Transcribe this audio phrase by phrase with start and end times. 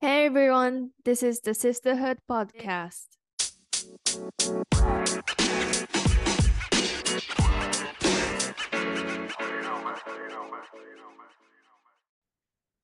[0.00, 3.18] Hey everyone, this is the Sisterhood Podcast.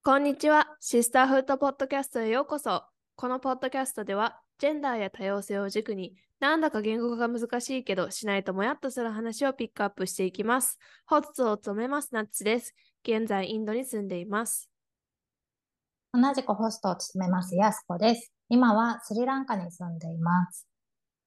[0.03, 2.83] こんにちは、シスターフットポッドキャストへようこそ。
[3.15, 10.81] このポッドキャストでは、ジェンダーや多様性を軸に、なんだか言語化が難しいけど、しないともやっとする話をピックアップしていきます。
[11.07, 12.75] ホストを務めますナッツです。
[13.05, 14.74] 現在、インドに住んでいます。
[16.17, 18.33] 同じくホストを務めますヤスコです。
[18.49, 20.69] 今はスリランカに住んでいます。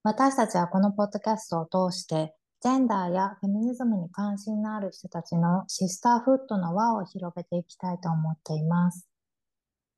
[0.02, 9.09] 私たちはこのポッドキャストを通して、ジェンダーやフェミニズムに関心のある人たちのシスターフットの輪を広げていきたいと思っています。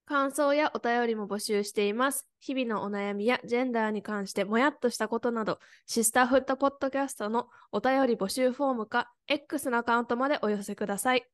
[0.07, 2.27] 感想やお便りも募集しています。
[2.39, 11.27] 日々のお悩みやジェンダーに関してもやっとしたことなど、シスターフットポッドキャストのお便り募集フォームか X のアカウントまでお寄せください。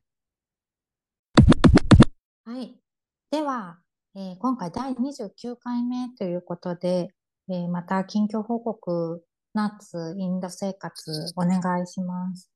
[2.44, 2.85] はい。
[3.32, 3.80] では、
[4.16, 7.10] えー今回第29回目ということで、
[7.50, 12.52] えーまた近況報告、ナッツ、インド生活お願いします。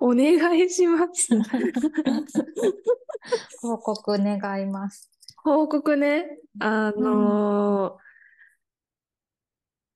[0.00, 1.28] お願いします。
[3.62, 5.10] 報告願います。
[5.44, 6.38] 報告ね。
[6.58, 7.98] あの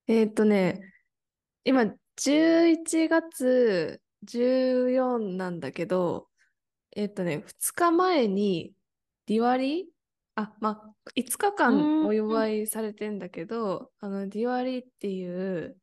[0.08, 0.80] ーえーっとね、
[1.64, 1.82] 今
[2.16, 6.28] 11月14なんだけど、
[6.94, 8.74] えーっとね、2日前に
[9.32, 9.88] ディワリ？
[10.34, 15.78] あ、まあ、5日間お祝いされてんだけど、あの、ディワリっていう、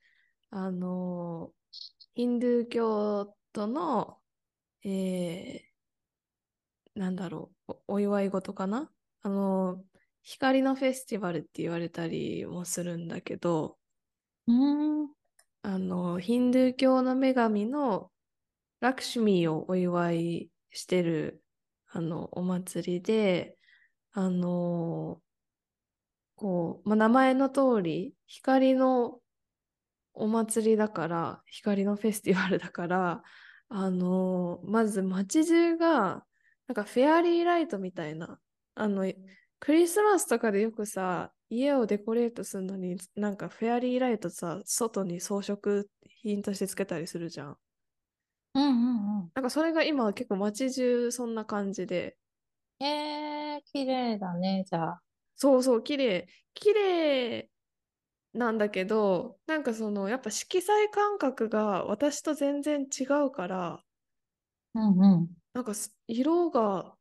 [0.51, 1.53] あのー
[2.13, 4.17] ヒンドゥー教徒の、
[4.83, 8.91] えーなんだろう、お、お祝い事かな？
[9.23, 9.83] あの、
[10.21, 13.79] 光のフェスティバルって言われたりもするんだけど、
[14.47, 15.09] うーん。
[15.63, 18.11] あの、ヒンドゥー教の女神の
[18.79, 21.41] ラクシュミーをお祝いしてる、
[21.89, 23.57] あの、お祭りで、
[24.11, 25.21] あの、
[26.35, 29.19] こう、まあ、名前の通り、光の
[30.13, 33.23] お祭りだから、光のフェスティバルだから、
[33.69, 36.25] あの、まず街中が、
[36.67, 38.39] なんかフェアリーライトみたいな、
[38.75, 39.11] あの、
[39.59, 45.83] クリスマスとかでよくさ、家をデコレートするのに、なんかフェアリーライトさ、外に装飾
[46.21, 47.57] 品としてつけたりするじゃん。
[48.59, 49.31] うんうんうん。
[49.35, 52.17] なんかそれが今結構街中そんな感じで、
[52.79, 55.01] えー、綺麗だね、じゃあ。
[55.35, 57.49] そうそう、綺麗、綺麗
[58.33, 63.83] なんだけど、なんかその、やっぱ色彩感覚が私と全然違うから、
[64.75, 65.29] うんうん。
[65.53, 66.95] なんかす色が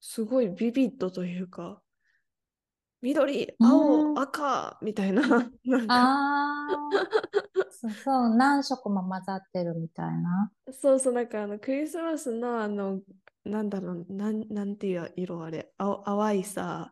[0.00, 1.82] すごいビビッドというか、
[3.04, 5.22] 緑、う青、ん赤みたいな、
[5.64, 10.50] なんか、あー、そうそう、何色も混ざってるみたいな。
[10.72, 13.02] そうそう、なんかあのクリスマスのあの、
[13.44, 16.90] なんだろう、なん、なんていう色あれ、青淡いさ。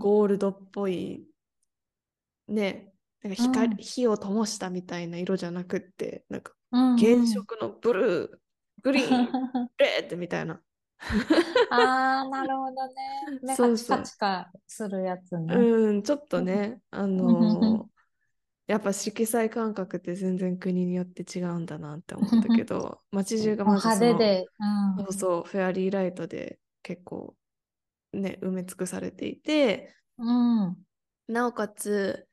[0.00, 1.24] ゴールドっぽい、
[2.48, 2.92] ね、
[3.22, 6.54] なんか光、うん火を灯したみたいな色じゃなくって、なんか
[6.98, 9.38] 原色のブルー、グリーン、
[9.78, 10.60] レッドみたいな。
[11.70, 12.94] あー、なるほどね。
[13.56, 15.54] そうそうカチカするやつね。
[15.54, 17.88] うん、ちょっとね、あのー
[18.68, 24.98] やっぱ色彩感覚って全然国によって違うんだなって思ったけど、街中がまずその、派手で、うん。
[24.98, 27.36] そうそう、フェアリーライトで結構
[28.12, 30.24] ね、埋め尽くされていて、う
[30.70, 30.86] ん。
[31.28, 32.28] なおかつ、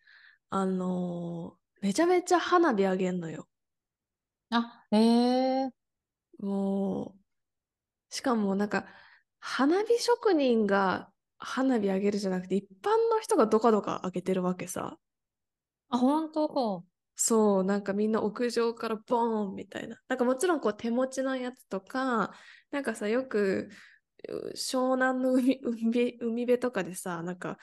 [0.50, 3.48] あのーめちゃめちゃ花火あげんのよ。
[4.50, 5.72] あ、えー、
[6.40, 7.20] もう、
[8.16, 8.86] しかもなんか、
[9.40, 14.98] 花火職人が花火あげるじゃなくて、一般の人がどかどかあげてるわけさ。
[15.90, 16.86] あ、本当？
[17.16, 20.00] そう、なんかみんな屋上からボーンみたいな。
[20.08, 22.32] なんかもちろんこう手持ちのやつとか、
[22.72, 23.70] なんかさ、よく
[24.30, 27.58] う湘南の海、海辺、海辺とかでさ、なんか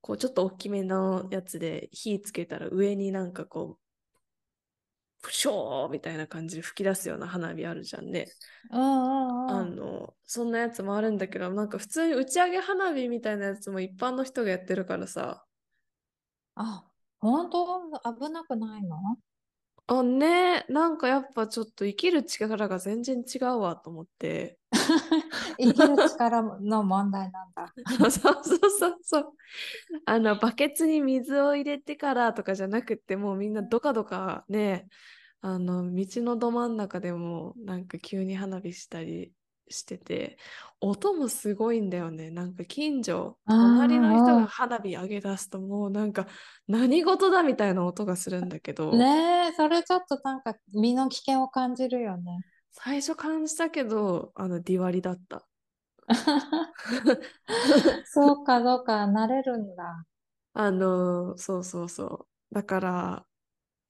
[0.00, 3.89] こうちょっと大きめのやつで火つけたら上になんかこう、
[5.22, 8.26] プショーみたいな感じで吹き出すような花火あるじゃんね。
[8.70, 9.76] あうん。
[9.76, 15.44] の、そんなやつもあるんだけど、なんか普通に打ち上げ花火みたいなやつも一般の人がやってるからさ、
[16.54, 16.84] あ、
[17.18, 17.90] 本当？
[18.14, 18.96] 危なくないの？
[19.88, 24.59] あ、ね、なんかやっぱちょっと生きる力が全然違うわと思って。
[25.58, 27.72] 生きる力の問題なんだ。
[27.88, 29.32] そうそうそうそう。
[30.06, 34.88] あの、バケツに水を入れてからとかじゃなくって、もうみんなどかどかね、
[35.40, 39.32] あの、道のど真ん中でもなんか急に花火したり
[39.68, 40.38] してて、
[40.80, 42.30] 音もすごいんだよね。
[42.30, 46.26] なんか近所、隣の人が花火上げ出すともうなんか
[46.66, 52.40] 何事だみたいな音がするんだけど、ねえ、それちょっとなんか身の危険を感じるよね。
[52.72, 55.46] 最初感じたけど、あの、ディワリだった。
[58.04, 60.04] そうか、そうか、慣れるんだ。
[60.52, 62.54] あの、そうそうそう。
[62.54, 63.26] だから、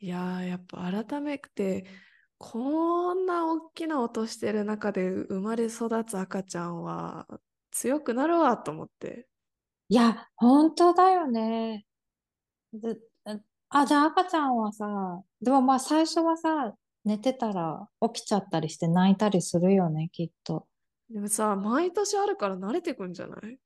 [0.01, 1.87] いやー、やっぱ改めて、
[2.39, 7.27] こんな大きな音してる中で生まれ育つ赤ちゃんは
[7.71, 9.29] 強くなるわと思って。
[9.89, 11.87] いや、本当だよね。
[12.73, 12.99] で
[13.71, 14.87] あ、じゃあ赤ちゃんはさ、
[15.41, 16.75] でもまあ最初はさ、
[17.05, 20.67] 寝てたら起きちゃったりして泣いたりするよね、きっと。
[21.11, 23.59] でもさ、毎年あるから慣れてくんじゃない？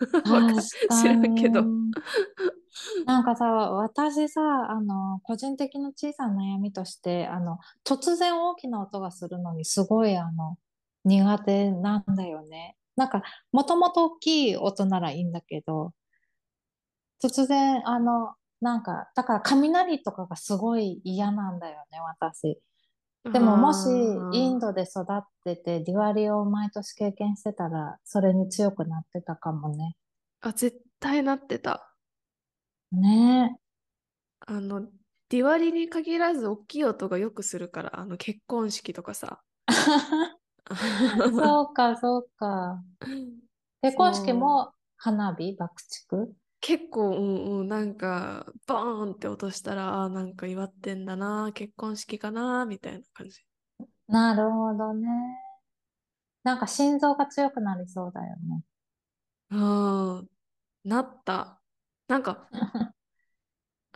[0.60, 1.62] 知からんけど。
[1.62, 1.90] に。
[3.06, 4.40] なんかさ、私さ、
[4.70, 10.58] あの、個人的な小さな悩みとして、あの、突然大きな音がするのにすごい、あの、
[11.04, 12.76] 苦手なんだよね。
[12.96, 13.22] なんか、
[13.52, 15.92] もともと大きい音ならいいんだけど、
[17.22, 22.60] 突然、あの、なんか、だから雷とかがすごい嫌なんだよね、私。
[23.24, 23.88] でももし
[24.32, 29.96] インあドで育っててディワリを毎年経験してたらそれに強くなってたかもね。
[30.42, 31.94] ーあ、絶対なってた。
[32.92, 33.58] ね
[34.46, 34.88] あの、
[35.28, 39.42] ディワリに限らず大きい音がよくするから、あの結婚式とかさ。
[40.68, 42.82] そうか、そうか。
[43.82, 44.32] 結婚式。
[44.32, 45.74] も花火、爆
[46.10, 46.32] 竹？
[46.60, 53.40] 結構、うんうん、なんか、ボーンって落としたら、あーなんか祝ってんだな、結婚式かな、みたいな感じ。
[54.08, 55.08] なるほどね。
[56.42, 58.62] なんか心臓が強くなりそうだよね。
[59.50, 59.56] う
[60.22, 60.28] ん、
[60.84, 61.60] なった。
[62.08, 62.48] なんか、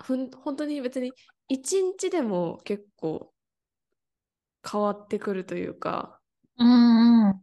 [0.02, 1.12] ふん、本当に別に、
[1.49, 3.32] 一日でも結構
[4.70, 6.20] 変わってくるというか、
[6.58, 7.43] うんうん。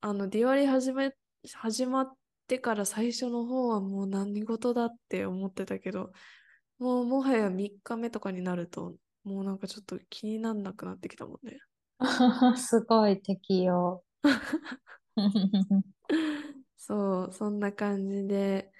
[0.00, 1.14] あの、ディワリ始め、
[1.54, 6.12] 始まってから最初の方はもう何事だって思ってたけど、
[6.78, 11.60] もうもはや3日目とかになると、もうなんかちょっと気になんなくなってきたもんね。
[12.56, 14.04] すごい適応。
[16.76, 18.72] そう、そんな感じで、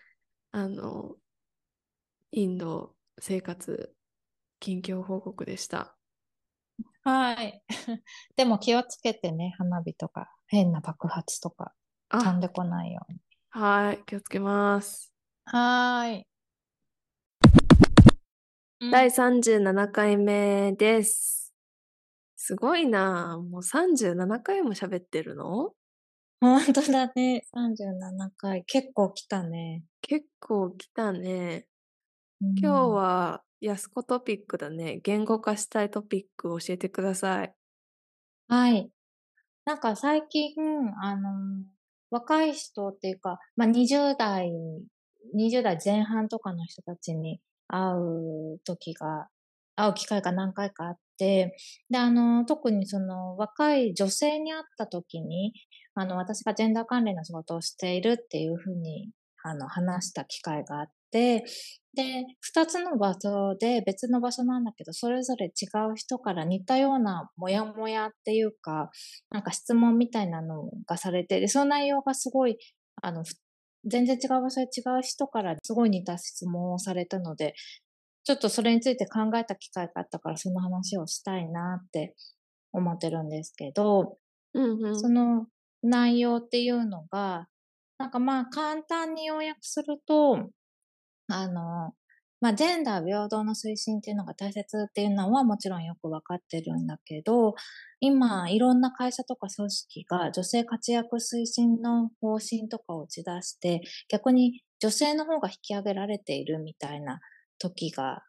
[0.53, 1.17] あの、
[2.33, 3.97] インド生活
[4.61, 5.99] 近況報告でした。
[7.03, 7.63] はい。
[8.37, 11.75] でも気をつけてね、花火とか変な爆発とか
[12.19, 13.19] 飛んあ、でこないように。
[13.57, 15.13] はい、気をつけます。
[15.45, 16.27] はーい。
[18.81, 19.11] う第ん。
[19.13, 21.55] 37回目です。
[22.35, 23.39] すごいな。
[23.39, 25.71] もう37回も喋ってるの？
[26.41, 27.45] 本当だね。
[27.55, 28.65] 37回。
[28.65, 29.85] 結構来たね。
[30.03, 31.69] 結構来たね。
[32.43, 32.89] う今日ん。
[32.89, 34.99] は安子トピックだね。
[35.05, 37.55] 言語化したいトピック教えてください。
[38.49, 38.91] はい。
[39.65, 40.55] なんか最近、
[41.01, 41.65] あの、
[42.15, 44.53] 若い人っていうか、まあ、20代、
[45.37, 49.27] 20代前半とかの人たちに会う時が、
[49.75, 51.57] 会う機会が何回かあって、
[51.91, 55.55] で、あの、特にその若い女性に会った時に、
[55.97, 59.11] あの、私がジェンダー関連の仕事をしているっていうふうに、
[59.43, 68.91] あの、話した機会があって、で、二つの場所で別の場所なんだけど、それぞれ違う人から似たようなモヤモヤっていうか、
[69.31, 72.59] なんか質問みたいなのがされて、で、その内容がすごい、
[73.01, 73.23] あの、
[73.87, 77.55] 全然違う場所で違う人からすごい似た質問をされたので、
[78.25, 82.17] ちょっとそれについて考えた機会があったから、その話をしたいなって
[82.73, 84.19] 思ってるんですけど、
[84.55, 85.01] うんうん。
[85.01, 85.47] その
[85.83, 87.47] 内容っていうのが、
[87.99, 90.49] なんかまあ簡単に要約すると、
[91.29, 91.95] あの、
[92.41, 97.55] まあ、ジェンダー平等の推進っていうのが大切っていうのはもちろんよくわかってるんだけど、
[98.01, 107.21] 今、いろんな会社とか組織が女性活躍推進の方針とかを打ち出して、逆に女性の方が引き上げられているみたいな
[107.59, 108.23] 時が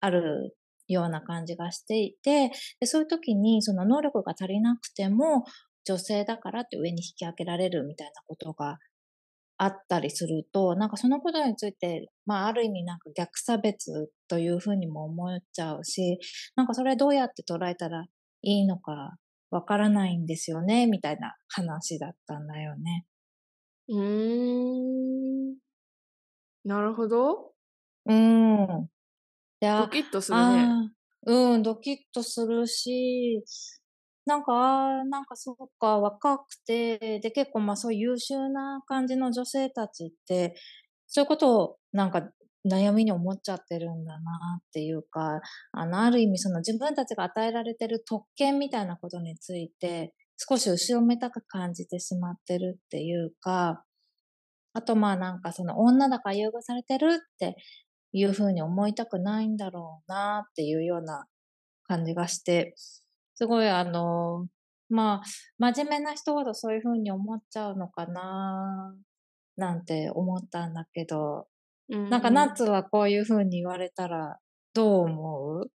[0.00, 5.44] あるような感じがしていて、でそういう時にその能力が足りなくても、
[5.84, 8.78] 女性だからって上に引き上げられるみたいなことが
[9.62, 16.18] あったりすると、なんかそのことについて、まあある意味なんか逆差別というふうにも思っちゃうし、
[16.56, 18.08] なんかそれどうやって捉えたらい
[18.42, 19.16] いのか
[19.52, 23.06] わからないんですよね、みたいな話だったんだよね。
[23.88, 25.56] うーん。
[26.64, 27.52] なるほど。
[28.06, 28.88] うん。
[29.60, 30.44] ドキッとするね。
[30.64, 30.90] あ
[31.24, 33.44] うん、ドキッとするし、
[34.26, 40.54] なんか、なんかそっか、若くて、で、結構まあそういう優秀な感じの女性たちって、
[41.08, 42.30] そういうことをなんか
[42.68, 44.20] 悩みに思っちゃってるんだな
[44.60, 45.40] っていうか、
[45.72, 53.84] あの、ある意味その自分たちが与えられてる特権みたいなことについて、少し後ろめたく感じてしまってるっていうか、
[54.74, 57.56] あとまあなんかその女だから優遇されてるって
[58.12, 61.26] いうふうに思いたくないんだろうなっていうような
[61.84, 62.74] 感じがして、
[63.42, 64.46] すごいあの、
[64.88, 68.94] まあ、真面目な人ほどそういうふうに思っちゃうのかな、
[69.56, 71.48] なんて思ったんだけど、
[71.90, 74.38] うんなんかナッツはこういうふうに言われたら
[74.74, 75.70] どう思う？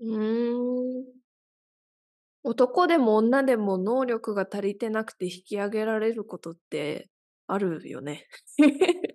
[0.00, 1.20] うーん。
[2.44, 7.08] 男でも女でも能力が足りてなくて引き上げられることって
[7.46, 8.26] あるよね。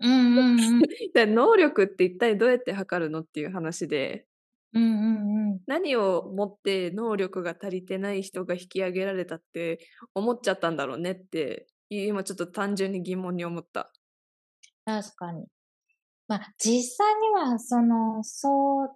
[0.01, 0.83] うんうんうん。
[1.13, 4.25] で能力って一体どうやって測るのっていう話で、
[4.73, 5.59] うんうんうん。
[5.67, 9.79] 何をもって能力が足りてない人が引き上げられたって
[10.15, 13.91] 思っちゃったんだろうねって、今ちょっと単純に疑問に思った。
[14.85, 15.45] 確かに。
[16.27, 18.89] まあ、実際には、その、そう、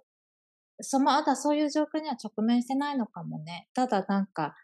[0.80, 3.68] その、まだそういう状況には直面してないのかもね。
[3.74, 4.54] ただなんか、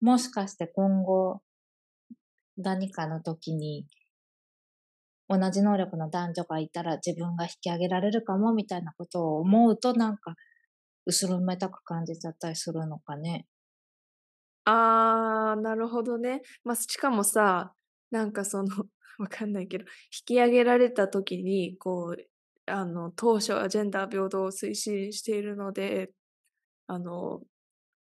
[0.00, 1.42] もしかして今後、
[2.56, 3.86] 何かの時に、
[5.28, 10.34] 同じ能力の男女がいたら自分が引き上げられるかもみたいなことを思うとなんか、
[11.06, 13.46] 後ろめたく感じちゃったりするのかね。
[14.64, 16.42] あー、なるほどね。
[16.64, 17.74] まあ、しかもさ、
[18.10, 18.68] なんかその、
[19.18, 19.88] わかんないけど、引
[20.26, 22.30] き上げられた時に、こう、
[22.66, 26.12] あの、当初はジェンダー平等を推進しているので、
[26.88, 27.42] あの、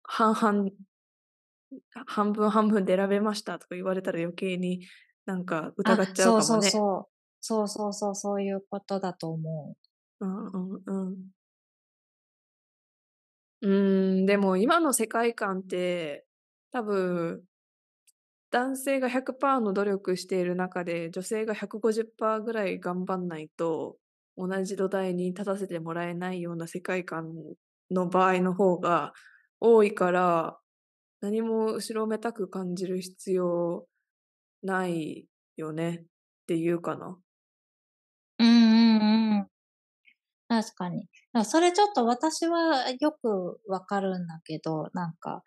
[0.03, 0.71] 半々、
[2.05, 4.85] 半分半分で選べましたとか言われたら余計に
[5.25, 6.69] なんか疑っちゃうかもね。
[6.69, 7.13] そうそうそう。
[7.41, 9.75] そうそうそう、そういうことだと思
[10.19, 11.31] うんうんうん。
[13.63, 13.67] う
[14.23, 16.25] ん、でも今の世界観って、
[16.73, 17.45] 多分、
[18.51, 23.97] 男性が100%の努力している中で、女性が150%ぐらい頑張んないと、
[24.37, 27.33] 同じ土台に立たせてもらえないような世界観
[27.91, 29.13] の場合の方が
[29.61, 30.59] 多いから、
[31.21, 33.87] 何も後ろめたく感じる必要
[34.63, 35.27] ない
[35.57, 36.05] よねっ
[36.47, 37.19] ていうかな。
[38.39, 38.43] う。
[38.43, 39.49] うんうんうん。
[40.53, 41.07] 確かに。
[41.45, 45.41] それちょっと私はよくわかるんだけど、なんか、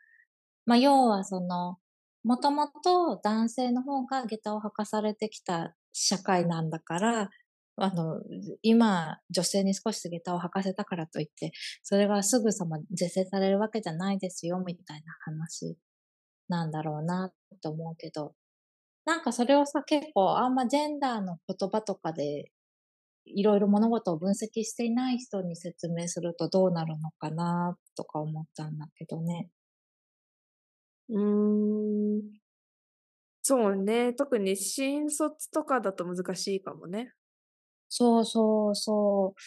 [0.66, 1.78] まあ要はその、
[2.24, 7.30] もともと男性の方が下駄を履かされてきた社会なんだから、
[7.76, 8.20] あの、
[8.62, 11.52] 今、女性に少し下駄を履かせたからといって、
[11.84, 15.78] それがすぐさま是正されるわけじゃないですよ、みたいな話
[16.48, 17.32] なんだろうな、
[17.62, 18.34] と思うけど、
[19.04, 22.50] なんかそれをさ、結構あんまジェンダーの言葉とかで、
[23.26, 29.50] いろいろ物事を分析していない人に説明するとどうなるのかな、とか思ったんだけどね。
[31.08, 32.36] うーん。
[33.44, 34.12] そうね。
[34.12, 37.12] 特に新卒とかだと難しいかもね。
[37.90, 39.40] そうそうそう。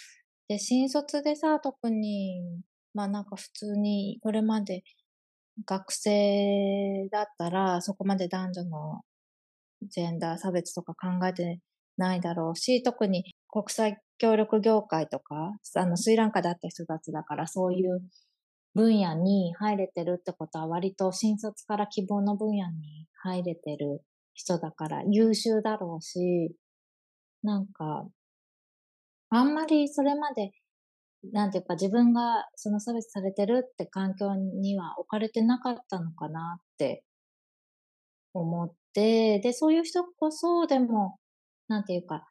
[0.50, 2.41] で、新卒でさ、特に、
[2.93, 4.83] まあなんか普通に、これまで
[5.65, 9.01] 学生だったら、そこまで男女の
[9.83, 11.59] ジェンダー差別とか考えて
[11.98, 18.01] ないだろうし、特に国際協力業界とか、あの、スリランカだった人たちだから、そういう
[18.75, 24.03] 分野に入れてるってことは割と新卒から希望の分野に入れてる
[24.34, 26.56] 人だから優秀だろうし、
[27.44, 28.08] なんか、
[29.32, 30.51] あんまりそれまで、
[31.34, 37.03] なんていうか自分がその差別されてるって環境には置かれてなかったのかなって
[38.34, 41.18] 思って、で、そういう人こそでも、
[41.68, 42.24] なんていうか、わ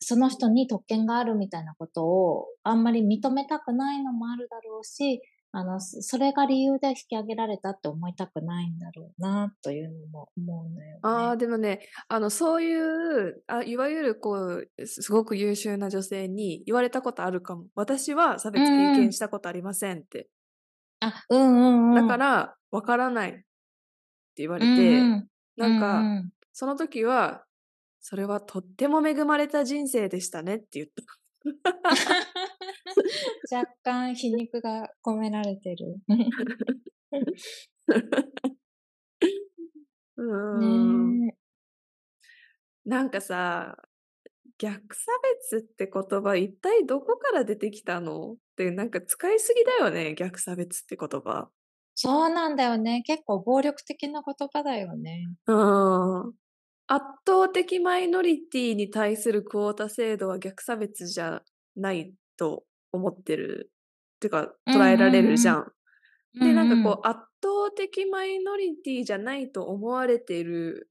[0.00, 10.98] その人に特権があるみたいなことをあんまり認めたくないのもあるだろうし、あの、そそれが理由で引き上げられたって思いたくないんだろうな、というのも思うのよね。
[11.02, 17.66] ああ、でもね、あの、そういう、あ、いわゆるこう、すすごく優秀な女性に言われたことあるかも。
[17.74, 20.28] 私は差別経うんうん験したことありませんって。
[21.00, 21.94] あ、うんうんうん。
[21.94, 23.44] だから、わからないって
[24.36, 27.44] 言われうんて、うん、なんか、うんうんその時は、
[28.00, 31.02] それはとっても恵まれた人生でしたねって言った。
[33.56, 35.96] 若干皮肉が込められてる。
[40.16, 41.20] うーん。
[41.20, 41.36] ね
[42.84, 43.76] なんかさ、
[44.58, 45.10] 逆差
[45.50, 48.32] 別って言葉一体どこから出てきたの？
[48.32, 51.50] ってなんか使いすぎだよね、逆差別って言葉。
[51.94, 53.02] そうなんだよね。
[53.02, 55.26] 結構暴力的な言葉だよね。
[55.46, 56.32] うん。
[56.88, 61.42] 圧倒的マイノリティに対するクオータ制度は逆差別じゃ
[61.76, 63.72] ないと思ってる。
[64.16, 65.72] ってか、捉えられるじゃん。
[66.40, 70.90] で、なんかこう、圧倒的マイノリティじゃないと思われている、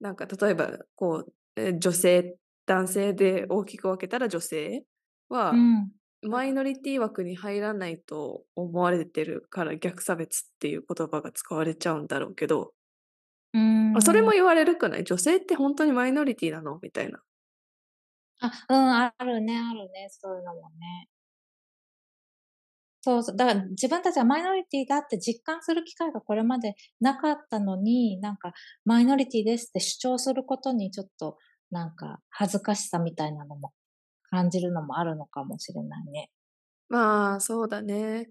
[0.00, 4.84] なんか例えば、こう、えー女性、男性で大きく分けたら女性
[5.28, 5.92] はう、ん。
[6.22, 12.74] マイノリティ枠に入らないと思われてるから逆差別っていう言葉が使われちゃうんだろうけど、
[13.54, 13.96] うん。
[13.96, 15.04] あそれも言われるくない？
[15.04, 16.78] 女性って本当にマイノリティなの？
[16.82, 17.20] みたいな。
[18.38, 21.08] あ、うん、あるね、あるね、そういうのもね。
[23.02, 23.36] そうそう。
[23.36, 28.52] だから自分たちはマイノリティだって実感する機会がこれまでなかったのに、なんか
[28.84, 31.38] マイノリティですって主張することにちょっと
[31.70, 33.72] なんか恥ずかしさみたいなのも
[34.30, 36.28] 感じるのもあるのかもしれないね。
[36.88, 38.30] まあ、そうだね。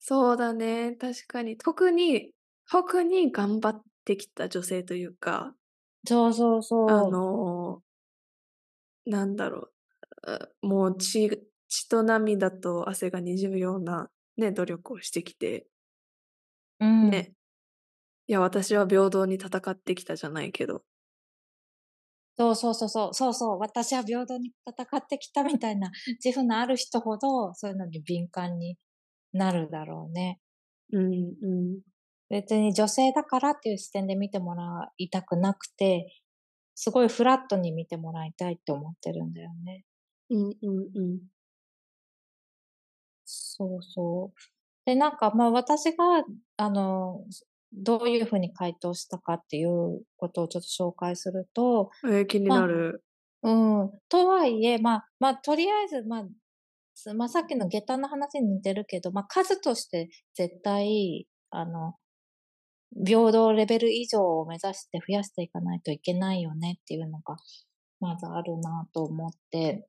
[0.00, 0.96] そうだね。
[0.96, 1.56] 確かに。
[1.56, 2.32] 特に、
[2.70, 5.54] 特に頑張ってきた女性というか、
[6.06, 6.90] そうそうそう。
[6.90, 7.82] あの、
[9.06, 9.70] なんだろ
[10.62, 10.66] う。
[10.66, 11.30] もう血、
[11.68, 15.66] 血と涙と汗が滲むようなね、努力をしてきて、
[16.80, 17.34] うん、ね。
[18.28, 20.84] いや、私は平等に戦ってきたじゃないけど。
[22.38, 25.90] そうそうそうそう、そうそう、私は平等に戦ってきたみたいな
[26.24, 28.78] 自負のある人ほど、そういうのに敏感に
[29.32, 30.40] なるだろうね。
[30.92, 31.80] うん、うん。
[32.30, 36.16] 別に女性だからっていう視点で見てもらいたくなくて、
[36.74, 39.84] すごいフラットに見てもらいたいって思ってるんだよね。
[40.30, 41.20] うん、うん、うん。
[43.24, 44.38] そうそう。
[44.86, 46.24] で、なんか、まあ私が、
[46.56, 47.24] あの、
[47.72, 53.04] どういうふうに回答したかっていうことをちょっと紹介すると、えー気になる。
[53.42, 53.90] うん。
[54.08, 56.24] とはいえ、まあ、まあ、とりあえず、まあ、
[56.94, 61.94] すまあ、さっきの下駄の話に似てるけど、まあ、数として絶対、あの、
[62.94, 67.36] 平等レベル以上を目指して増やしていかないといけないよねっていうのが、
[68.00, 69.86] まずあるなと思って、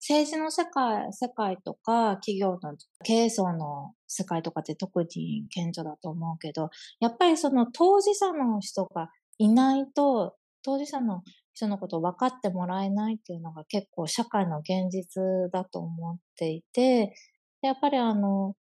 [0.00, 6.70] 政治の世界、世界とか、企業の経営層の世界とかって特に顕著だと思うけど、
[7.00, 17.14] やっぱりその当事者の人がいないと、当事者の人のことを分かってもらえないっていうのが結構社会の現実だと思っていて、
[17.62, 18.54] やっぱりあの、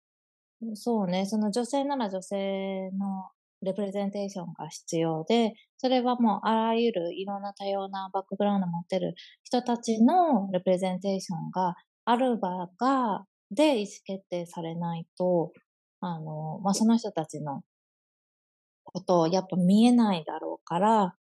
[0.74, 3.26] そうね、その女性なら女性の
[3.66, 15.52] レプレゼンテーションが必要で、それはもうあらゆるいろんな多様なバックグラウンドを持ってる人たちのレプレゼンテーションがある場が、で意思決定されないと、
[16.00, 17.64] あの、まあ、その人たちの
[18.84, 21.16] ことをやっぱ見えないだろうから、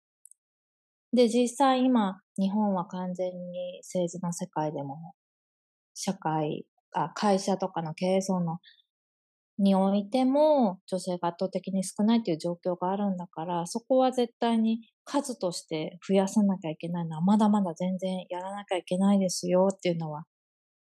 [1.13, 5.13] で、実際今、日本は完全に政治の世界でも、
[5.93, 8.57] 社会、あ、会社とかの経営層の、
[9.59, 20.25] においても、女性が圧倒的に少ないっていう状況があるんだから、そこは絶対に数として増やさなきゃいけないのは、まだまだ全然やらなきゃいけないですよっていうのは、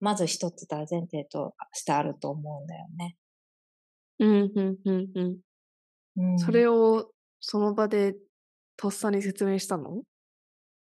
[0.00, 3.16] まず一つ大前提としてあると思うんだよね。
[4.18, 5.38] うん、うん、うん、うん。
[6.16, 8.16] うん、それをその場で
[8.76, 10.02] とっさに説明したの？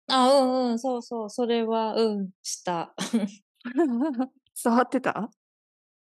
[0.08, 2.94] あ、うんうん、そうそう、それは、うん、した。
[4.64, 5.30] 伝わってた？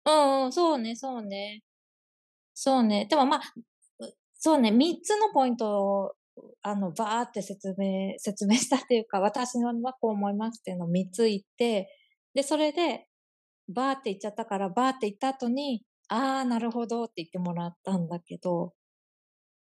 [0.04, 1.62] うんうん、そうね、そうね。
[2.54, 3.06] そうね。
[3.08, 3.40] でもまあ、
[4.00, 6.14] うそうね、三つのポイントを、
[6.62, 11.88] あの、バーって説明、 説明したっていうか、私はこう思いますっていうのを三つ言って、
[12.34, 13.08] で、それで、
[13.68, 18.74] バーって言っちゃったから、バーって言った後に、あー、なるほどって言ってもらったんだけど、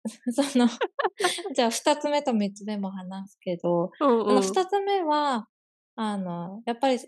[0.33, 0.67] その、
[1.55, 4.43] じゃあ二つ目と三つ目も話すけど、うんあの、うん。
[4.43, 5.49] 二つ目は、
[5.97, 6.99] あの、やっぱり、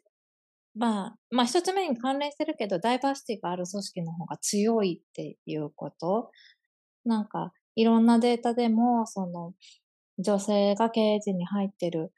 [0.75, 6.31] まあ、まあ一つ目に関連してるけど、ダイバーシティがある組織の方が強いっていうこと。
[7.05, 9.55] なんか、いろんなデータでも、その、
[10.19, 12.13] 女性が経営陣に入ってる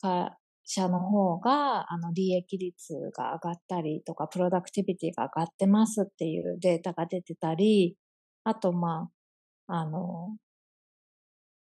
[0.00, 0.30] 会
[0.64, 7.96] 社の方が、あの、利益率が上がったりとか、プロダクティビティが上がってますっていうデータが出てたり、
[8.44, 9.10] あと、ま
[9.68, 10.36] あ、あの、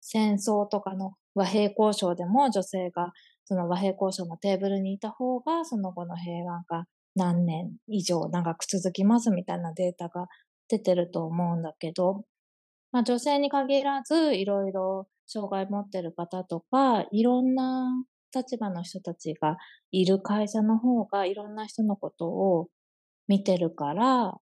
[0.02, 3.14] 戦争とかの和平交渉でも女性が
[3.46, 10.28] その和平交渉のテーブルにいた方がその後の平和が何年以上長く続きますみたいなデータが
[10.70, 12.24] 出てると思うんだけど、
[12.92, 19.58] まあ女性に限らずいろいろ障害持ってる方とかいろんな立場の人たちが
[19.92, 22.68] いる会社の方がいろんな人のことを
[23.28, 24.38] 見てるから、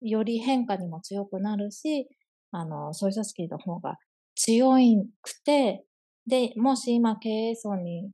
[0.00, 2.08] より変化にも強くなるし、
[2.52, 3.96] あの、そういう組織の方が
[4.34, 4.76] 強
[5.22, 5.84] くて、
[6.26, 8.10] で、もし今経営層に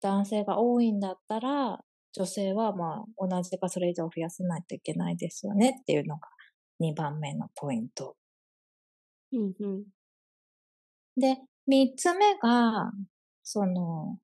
[0.00, 6.28] 男性が多いんだったら、女性はまあ同じかそれ以上増やさないといけないですよねっていうのが
[6.78, 8.16] 2番目のポイント。
[9.32, 9.84] うんうん。
[11.16, 12.92] で、3つ目が、
[13.42, 14.18] その、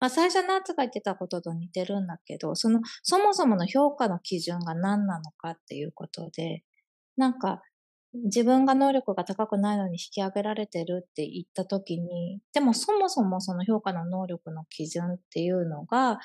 [0.00, 6.64] まあ最初の夏が言ってたことと似てるんだけど、その、そもそもの評価の基準が何なのかっていうことで、
[7.16, 7.62] なんか、
[8.14, 16.18] 自分が能力が高くないのに引き上げられてるって言ったときに、でもそもそもその評価の能力の基準っていうのが、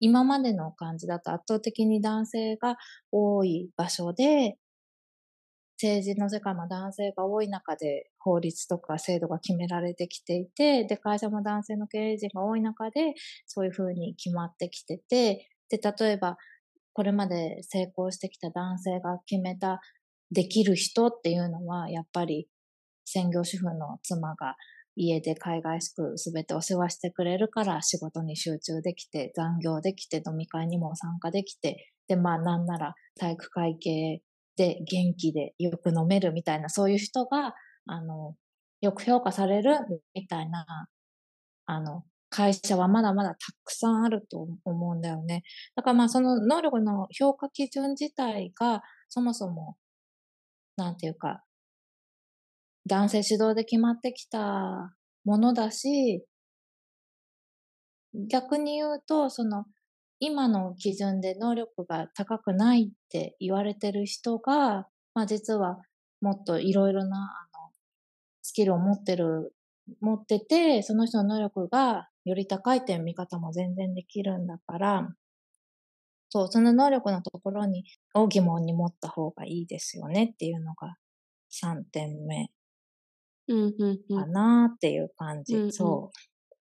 [0.00, 2.76] 今までの感じだと圧倒的に男性が
[3.10, 4.58] 多い場所で、
[5.82, 13.14] 政治の世界も男性が多い中で法律とか制度が決められてきていて、で、会社も男性の経営陣が多い中で、
[13.46, 16.36] そういうふうに決まってきてて、で、例えば、
[16.92, 19.80] これまで成功してきた男性が決めた
[20.34, 22.48] できる人っていうのは、やっぱり
[23.04, 24.56] 専業主婦の妻が
[24.96, 34.20] 家で海外しく全てお世話してくれるから仕事に集中できて、残業できて、飲み会にも参加できて、で、まあなんなら体育会系
[34.56, 37.54] で元気でよく飲めるみたいな、そういう人が、
[37.86, 38.34] あの、
[38.80, 39.78] よく評価される
[40.14, 40.66] みたいな、
[41.66, 45.44] あの、会社はまだまだたくさんあると思うんだよね。
[45.76, 49.76] だからまあその能力の評価基準自体がそもそも、
[50.76, 51.44] なんていうか、
[52.86, 56.24] 男性主導で決まってきたものだし、
[58.28, 59.64] 逆に言うと、その、
[60.20, 65.78] 今の基準で能力が高くないって言われてる人が、まあ実は
[66.20, 67.72] もっといろいろな、あの、
[68.42, 69.54] スキルを持ってる、
[70.00, 75.14] 持ってて、その人の能力がより高いって見方も全然できるんだから、
[76.34, 80.96] そう、その能力のところに、を疑問に持った方がいいですよねっていうのが
[81.48, 82.50] 3点目
[84.12, 84.32] かん。
[84.32, 85.54] なっていう感じ。
[85.54, 86.10] うんうんそ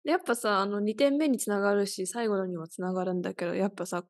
[0.06, 4.04] でやっぱさ、あの2点目につながるし、最後のにもつながるんだけど、やっぱさ、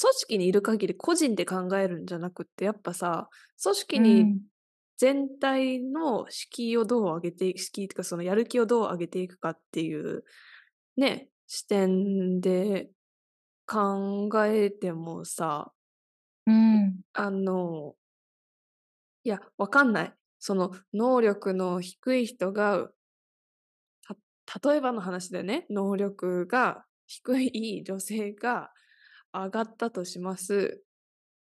[0.00, 3.28] 組織にいる限り個人で考えるんじゃなくって、やっぱさ、
[3.62, 4.00] 組織う。
[4.00, 4.40] にうん
[4.98, 10.22] 全体の敷居をどう上げていく、敷居とかそのやる気をどう上げていくかっていう、
[10.96, 12.88] ね、視点で
[13.66, 15.72] 考えてもさ、
[16.46, 17.02] うん。
[17.14, 17.96] あの、
[19.24, 20.14] いや、わかんない。
[20.38, 22.90] その能力の低い人が、
[24.50, 28.70] た例えばの話でね、能力が低い女性が
[29.32, 30.82] 上がったとします。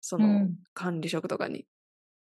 [0.01, 0.59] そうのん。
[0.75, 1.67] 管理職とかに。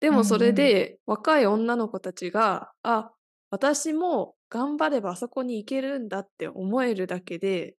[0.01, 0.73] でうんもそれうん。
[0.77, 3.13] で若い女の子たちが、あ、
[3.51, 7.77] 私も頑張ればあそこに行けるんだって思えるだけで、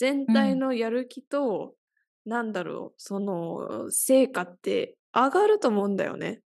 [0.00, 0.36] 全うん。
[0.38, 1.76] 体のやる気と、
[2.24, 6.42] なんだろう、その成果って上がると思うんだよね。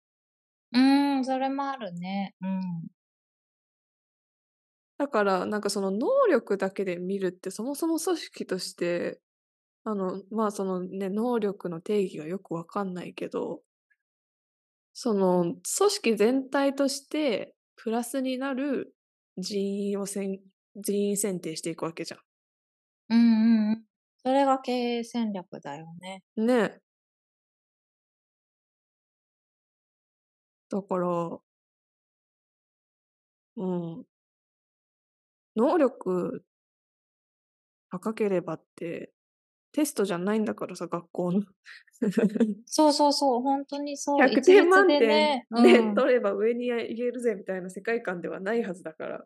[0.71, 0.79] う
[1.19, 2.35] ん、それもあるね。
[2.41, 2.88] うん。
[4.97, 9.21] だから、なんかその能力だけで見るって、そもそも組織として、
[9.85, 13.63] あの、まあそのね、能力の定義がよくわかんないけど、
[14.93, 18.95] その組織全体としてプラスになる
[19.38, 20.39] 人員をせん、
[20.75, 22.23] 人員選定していくわけじゃうん
[23.10, 23.86] うんうん。
[24.24, 26.24] それが経営戦略だよね。
[26.36, 26.45] ん。
[26.48, 26.82] ね。
[30.69, 31.39] だから、
[33.56, 34.06] うん。
[35.56, 36.43] 能力
[37.91, 39.13] 高ければって、
[39.74, 41.43] テストじゃないんだからさ、学校の。
[42.65, 44.30] そうそうそう、本当にそう。
[44.30, 45.45] 100一点律満点でね。
[45.52, 45.95] うでん。
[45.95, 49.26] 取れば上に行けるぜみたいな世界観ではないはずだから。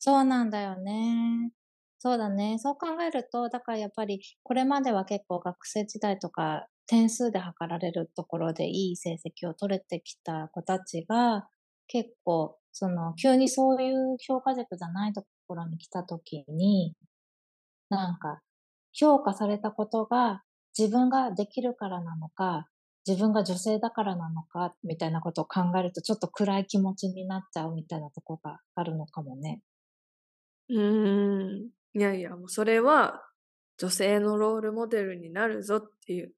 [0.00, 1.52] そうなんだよね。
[2.00, 2.58] そうだね。
[2.60, 11.48] そう考えると、だからやっぱり、これまでは結構学生時代とか、点数で測られるところでいい成績を取れてきた子たちが、
[11.88, 16.94] 結構、その、急にそういう評価軸じゃないところに来たときに、
[17.90, 18.40] なんか、
[18.92, 20.42] 評価されたことが
[20.78, 22.68] 自分ができるからなのか、
[23.06, 29.62] 自分が女性だからなのか、みたいなことを考えると、ちょっと暗い気持ちになっちゃうみたいなところがあるのかもね。
[30.68, 31.77] うーん。
[31.94, 33.22] いやいや、もうそれは
[33.78, 36.34] 女性のロールモデルになるぞっていう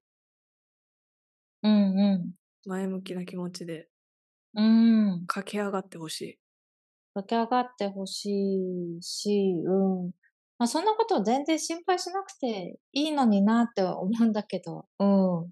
[1.63, 2.33] うんうん。
[2.65, 3.87] 前向きな気持ちで
[4.53, 5.25] うん。
[5.27, 6.39] 駆け上がってほしい。
[7.13, 8.29] 駆け上がってほし
[8.99, 10.11] いし、うん。
[10.57, 15.03] まあ、そんなこと全然心配しなくていいのになっては思うんだけど、う
[15.47, 15.51] ん。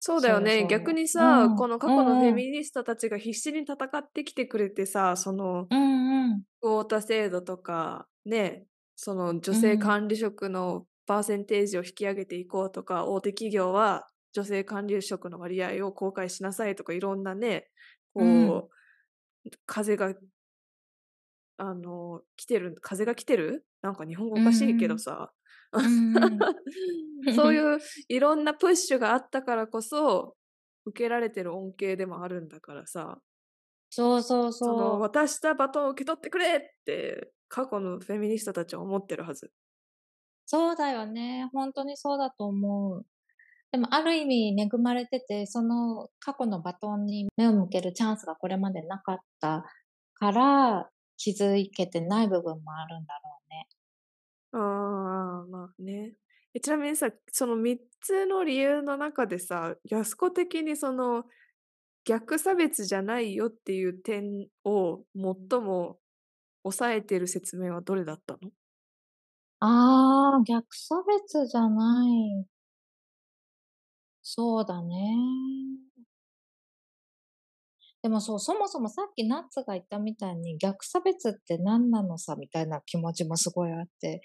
[0.00, 0.66] そうそうだよね。
[0.66, 0.66] そう。
[0.66, 1.56] 逆にうさ、ん。
[1.56, 6.46] この過去のフェミニストたちが必死に戦ってきてくれてさ、その、うんうん。
[6.60, 9.78] クォータ制度とか、ね、その女性うん。
[9.78, 17.68] 管理職のパーセンテージを引き上げていこうとか、大手企業は女性管理職の割合を公開しなさいとか、いろんなね、
[18.18, 18.62] うん。
[18.62, 18.74] こう、
[19.66, 20.14] 風が、
[21.58, 23.66] あの、来てる、風が来てる？
[23.82, 24.96] なんか日本語うおかしいけんうん。
[24.96, 25.32] どさ。
[25.72, 26.50] うんうん。
[27.30, 30.36] そういう いろんなプッシュがあったからこそ、
[30.86, 33.20] 受けられてる恩恵でもあるんだからさ。
[33.90, 35.00] そうそうその、そう。
[35.00, 39.52] 渡したバトンを受け取ってくれって、過去のフェミニストたちは思ってるはず。
[40.46, 41.48] そうだよね。
[41.52, 43.06] 本当にそうだと思う。
[43.72, 49.64] でも、ある意味恵まれてて、その過去のバトンに目を向けるチャンスがこれまでなかった
[50.14, 53.68] から、気づけてない部分もあるんだろうね。
[54.52, 54.58] あ
[55.44, 56.14] あ、まあね。
[56.54, 61.24] え、ちなみにさ、その3つの理由の中でさ、安子的にその、
[62.04, 65.98] 逆差別じゃないよっていう点を最も
[66.70, 68.50] 抑えてる説明はどれだったの？
[69.60, 72.46] ああ、逆差別じゃない。
[74.22, 74.96] そうだね。
[78.02, 84.20] でもそう、そもそもさっきナッツが言ったみたいに逆差別って何なのさみたいな気持ちもすごいあって、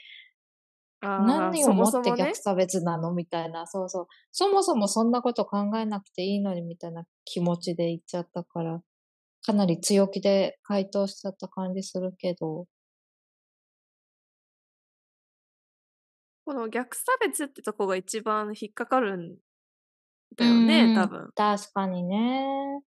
[1.01, 4.07] 何をもって逆差別なのみたいな、そうそう。
[4.31, 8.81] そもそもそんなこと考えなくていいのにみたいな気持ちで言っちゃったから、
[9.43, 12.67] かなり強気で回答しちゃった感じするけど。
[16.45, 19.35] この逆差別ってとこが一番引っかかるん
[20.35, 21.31] だよね、うん多分。
[21.35, 22.81] 確かにね。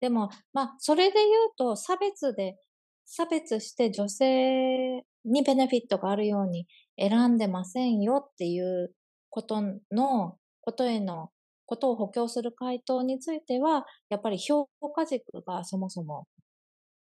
[0.00, 2.56] でも、まあ、それで言うと、差別で、
[3.04, 6.66] 差別して女性にベネフィットがあるように
[6.98, 8.94] 選んでませんよっていう
[9.30, 11.30] ことの、ことへの、
[11.68, 16.28] ことを補強する回答については、やっぱり評価軸がそもそも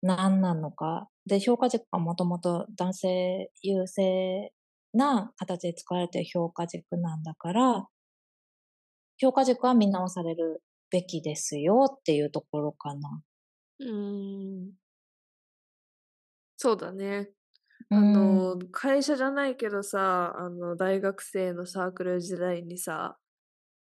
[0.01, 1.09] 何なのか。
[1.25, 4.53] で、評価軸がもともと男性優勢
[4.93, 7.87] な形で使われている評価軸なんだから、
[9.17, 10.61] 評価軸は見直される
[10.91, 13.23] べきですよっていうところかな。
[13.79, 14.73] うーん。
[16.57, 17.31] そうだね。
[17.91, 23.19] あうんの、会社じゃないけどさ、あの、大学生のサークル時代にさ、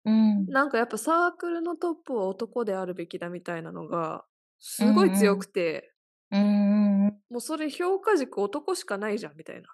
[0.06, 0.46] うん。
[0.48, 4.26] なんかやっぱサークルのトップは男であるべきだみたいなのが、
[4.60, 5.94] すごい強くて、
[6.32, 7.20] うんうんうん。
[7.30, 9.70] もうそれ評価軸男しかないじゃんみたいな。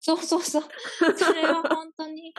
[0.00, 0.62] そうそうそう。
[1.16, 2.34] それは本当に、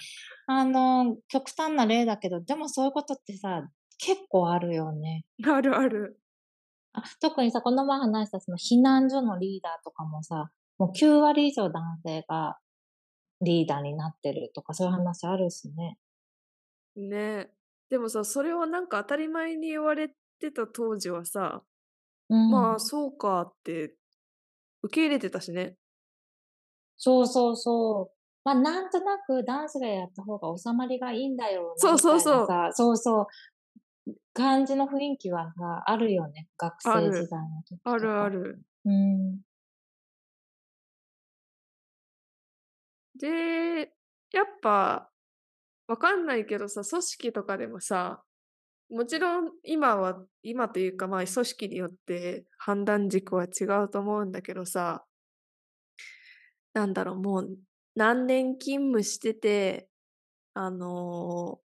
[0.46, 5.26] あの、極端な例だけど、でもそういうことってさ、結構あるよね。
[5.44, 6.20] あるある。
[6.94, 12.60] あ特にさ、この前話したその避難所のリーダーとかもさ、もう9割以上男性が
[13.42, 15.98] リーダーになってるとか、そういう話あるしね。
[16.96, 17.50] ね。
[17.90, 21.64] でもさ、それをなんか当たり前に言われてた当時はさ、
[22.30, 22.52] うん。
[22.52, 23.96] まあそうかって
[24.84, 25.76] 受け入れてたしね。
[26.98, 28.16] そうそうそう。
[28.44, 31.74] まあ、なんとなく男子がやった方が収まりがいいんだよな。
[31.78, 33.28] そうそうそうそうそう。
[34.34, 36.48] 感じの雰囲気はさ、あるよね。
[36.58, 37.92] 学生時代の時とか。
[37.92, 38.30] あるあ。
[38.30, 38.62] る。
[38.86, 39.40] うん。
[43.20, 43.94] で、
[44.32, 45.10] やっぱ、
[45.88, 48.24] わかんないけどさ、組織とかでもさ、
[48.90, 55.06] もちろん今は、今というかまあ組織によって判断軸は違うと思うんだけどさ、
[56.74, 57.58] なんだろう、もう
[57.96, 59.88] 何年勤務してて、
[60.54, 61.66] あのー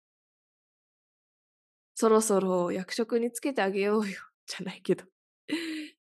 [2.01, 5.05] そろそろ役職につけてあげようよ、 じゃないけど。
[5.05, 5.09] っ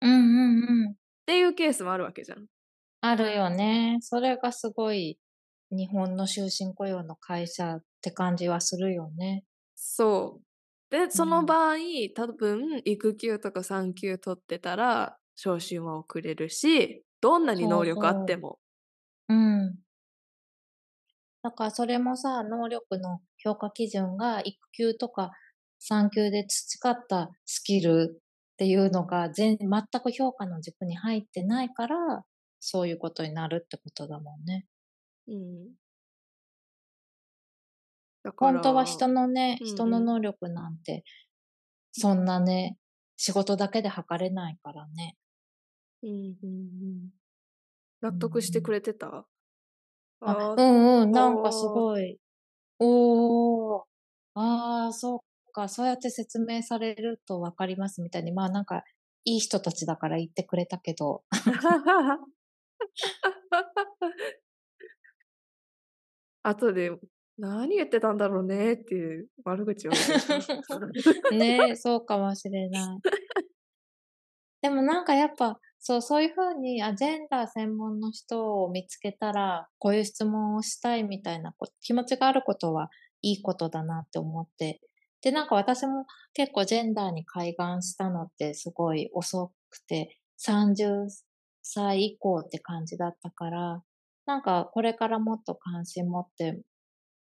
[0.02, 0.96] うんうんうん。
[1.26, 2.46] ていうケースもあるわけじゃん。
[3.02, 3.98] あるよね。
[4.00, 5.20] それがすごい
[5.72, 9.46] 日本の終身雇用の会社って感じはするよね。
[9.76, 10.46] そう。
[10.90, 11.78] で、そのうん場合、
[12.16, 18.60] 多分、育休とか産休取ってたら、昇進は遅れるし、どんなに能力あっても。
[19.28, 19.84] うん。
[21.44, 25.32] だからそれもさ、能力の評価基準が育休とか
[25.78, 29.70] 産休で培ったスキルっていうのが全全
[30.02, 32.26] く評価の軸に入ってないから、
[32.60, 34.68] そういうことになるってことだもんね。
[35.30, 35.70] うん。
[38.24, 41.04] だから本当は人のね、うんうん人の能力なんて、
[41.92, 42.78] そんなね、
[43.18, 45.18] 仕事だけで測れないからね。
[46.04, 47.10] うんうんうん。
[48.02, 49.26] 納得してくれてた、
[50.22, 52.18] あ、あーうんうん、なんかすごい。
[52.80, 53.84] おー、
[54.36, 58.84] ああ、そうか、そうやって説明されるとわかりますみたいに、まあなんか、
[59.26, 61.24] いい人たちだから言ってくれたけど、
[66.44, 66.92] 後で、
[67.38, 69.92] 何言ってたんだろうねっていう悪口を。
[71.32, 73.00] ねそうかもしれない。
[74.62, 82.90] でもなんかやっぱ、そう、そういうふうに、あ、ジェンダー専門の人を見つけたら、こういう質問をしたいみたいなこ気持ちがあることは
[83.22, 84.82] いいことだなって思って。
[85.22, 91.08] で、なんか私も結構ジェンダーに開眼したのってすごい遅くて、30
[91.62, 93.84] 歳以降って感じだったから、
[94.30, 96.62] なんかこれからもっと関心持って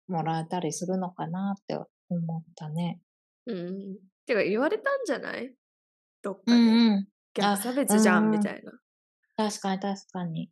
[0.09, 2.99] もらえたりするのかなって思ったね。
[3.45, 3.97] うん。
[4.25, 5.55] てか言われたんじゃない？
[6.21, 6.57] どっかうで。
[6.57, 7.07] んうん。
[7.33, 8.73] 逆差別じゃうんんみたいな。
[9.37, 10.51] 確かに確かに。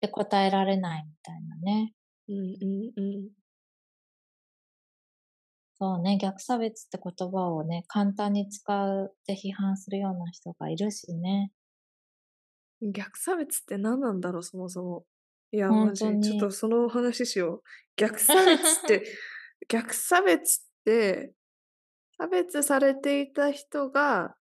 [0.00, 1.94] で、答えられないみたいなね。
[2.28, 3.30] うんうんうん。
[5.76, 8.62] そうね、逆差別って言葉をね、簡単に使
[9.02, 11.50] うって批判するような人がいるしね。
[12.82, 15.06] 逆差別って何なんだろう、そもそも。
[15.54, 17.62] いや、本マジちょっとそのお話しよう。
[17.94, 19.04] 逆差別って、
[19.68, 21.32] 逆差別って、
[22.18, 24.34] 差別されていた人が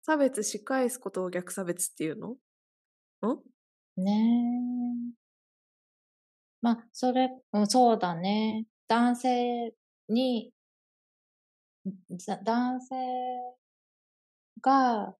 [0.00, 2.30] 差別し返すことを逆差別っていうの？
[2.30, 4.02] ん？
[4.02, 5.14] ねえ。
[6.62, 8.64] まあ、それ、うんそうだね。
[8.88, 9.74] 男性
[10.08, 10.50] に、
[12.18, 12.94] ざ男性
[14.62, 15.14] が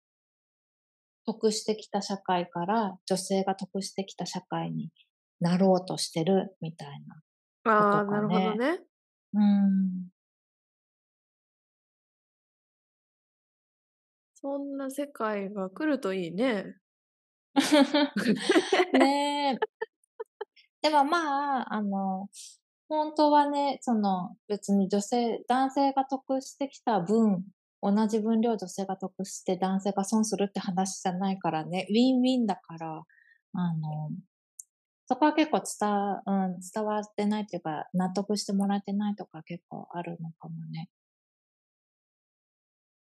[1.26, 4.90] 得してきた社会から女性が得してきた社会に
[5.40, 7.02] なろうとしてるみたい
[7.64, 7.72] な。
[7.72, 8.80] ああ、ことかなるほどねね。
[9.34, 10.08] うん。
[14.34, 16.76] そんな世界が来るといいね。
[18.92, 19.58] ねえ。
[20.80, 22.28] でもまあ、あの、
[22.88, 27.44] 本当はね、その別に女性、男性が得してきた分、
[27.82, 33.02] 同じ分量女性が得して男性が損するって話じゃないからね、ウィンウィンだから、
[33.54, 34.10] あの、
[35.08, 40.90] そこは結構伝わ,、うん、伝わってないっていうか、納得してもらえてないとか結構あるのかもね。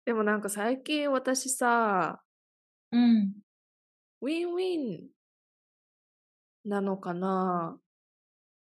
[0.06, 2.22] でもなんか最近私さ、
[2.90, 3.34] うん。
[4.22, 5.08] ウィンウィン
[6.64, 7.78] なのかな？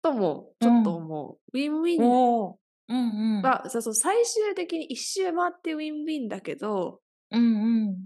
[0.02, 1.38] ともちょっと思う。
[1.54, 2.56] ウィンウィン
[2.90, 3.42] うんうん。
[3.42, 8.06] が、そうそう最終的に一周回ってウィンウィンだけど、うんうん。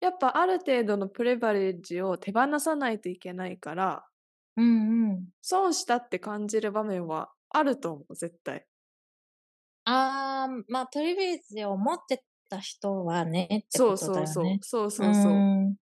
[0.00, 4.04] やっぱある程度の privilege を手放さないといけないから、
[4.56, 5.28] うんうん。
[5.42, 8.66] 損したって感じる場面はあると思う、絶対。
[9.84, 13.96] あー、まあ、プリビレッジを持ってた人はね、そう。
[13.96, 14.64] そうそう。
[14.64, 15.50] そうそうそう。
[15.70, 15.76] ん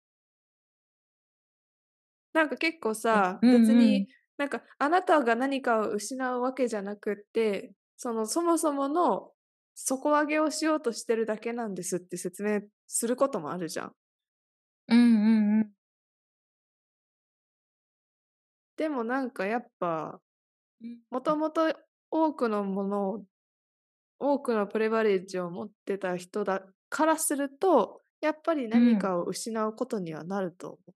[2.33, 4.07] なんか結構さ、うんうん別に
[4.37, 9.31] なんかあなたが何かを失うわけじゃなくって、そのそもそもの
[9.75, 13.93] 底上げをしようとしてるだけなんですって説明することもあるじゃん。
[14.87, 15.42] うんうん
[18.83, 20.19] でもなんかやっぱ、
[20.83, 21.73] うんもともと
[22.11, 23.25] 多くのものを、
[24.19, 30.91] 多くのプレバレッジを持ってた人だからすると、やっぱり何かを失うことにはなると思う。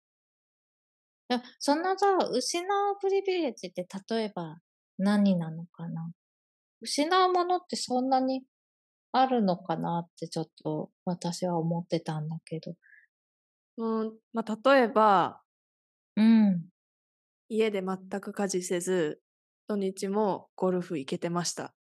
[1.30, 2.66] いやそのさ、失う
[3.02, 4.56] プリビレッジって例えば
[4.96, 6.10] 何なのかな？
[6.80, 8.44] 失うものってそんなに
[9.12, 12.74] あるのかなってちょっと私は思ってたんだけど。
[13.76, 15.42] うん、まあ、例えば、
[16.16, 16.73] うん。
[17.56, 19.22] 家で全く家事せず、
[19.68, 21.74] 土日もゴルフ行けてました。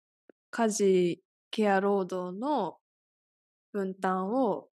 [0.51, 2.77] 家事、ケア労働の
[3.73, 4.69] 分担を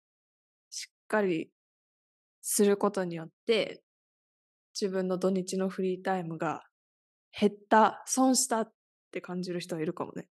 [0.69, 1.51] しっかり
[2.41, 3.83] することによって、
[4.79, 6.63] 自分の土日のフリータイムが
[7.39, 8.73] 減った、損したっ
[9.11, 10.27] て感じる人はいるかもね。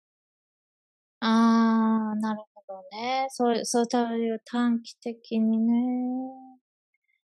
[1.19, 3.27] あー、なるほどね。
[3.29, 3.85] そう、そう
[4.17, 6.44] いう短期的にね。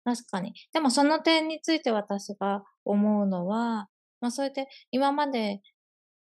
[0.07, 0.55] 確かに。
[0.73, 3.89] でもその点について私が思うのは、
[4.21, 5.63] まあそれで今まで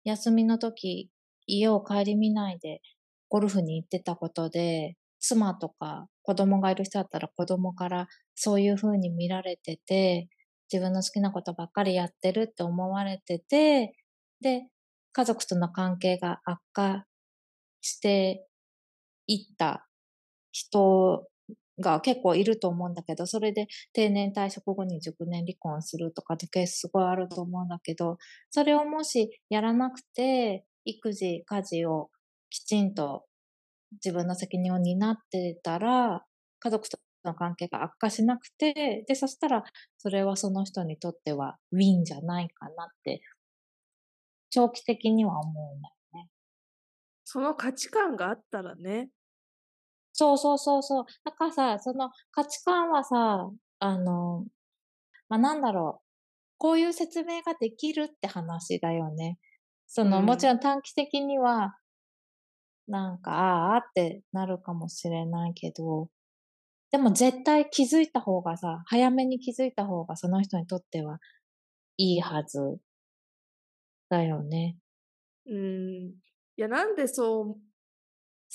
[0.05, 1.09] 休みの時
[1.45, 2.81] 家を顧みないで
[3.27, 10.29] ゴルフに行ってたことで、妻とか子供がいる人だったら子供からそういう風に見られてて、
[10.71, 13.93] 自分の好きなことばっかりやってるって思われてて、
[14.39, 14.69] で、
[15.11, 17.05] 家族との関係が悪化
[17.81, 18.47] して
[19.27, 19.85] いった
[20.53, 21.27] 人
[21.79, 28.17] が結構いると思うんだけど、それで定年退職後に熟年離婚するとかってケースすごいあると思うんだけど、
[28.49, 32.09] それをもしやらなくて、育児、家事を
[32.49, 33.25] きちんと
[34.03, 36.25] 自分の責任を担ってたら、
[36.59, 39.63] 家族との関係が悪化しなくて、で、そしたら、
[39.97, 43.21] それはその人にとってはウィンじゃないかなって、
[44.49, 46.29] 長期的には思うんだよね。
[47.25, 49.09] その価値観があったらね。
[50.17, 51.06] そうそうそうそう。
[51.25, 53.49] だからさ、その価値観はさ、
[53.80, 54.45] あの、
[55.30, 56.06] まあ、なんだろう。
[56.58, 59.39] こういう説明ができるって話だよね。
[59.88, 61.78] その、うんもちろん短期的には、
[62.88, 66.10] なんか、ああってなるかもしれないけど、
[66.91, 71.19] でも絶対気づいた方がさ、早めに気づいた方がその人にとっては
[71.97, 72.80] いいはず
[74.10, 74.78] だよね。
[75.47, 76.15] うん。
[76.58, 77.62] いや、なんでそう、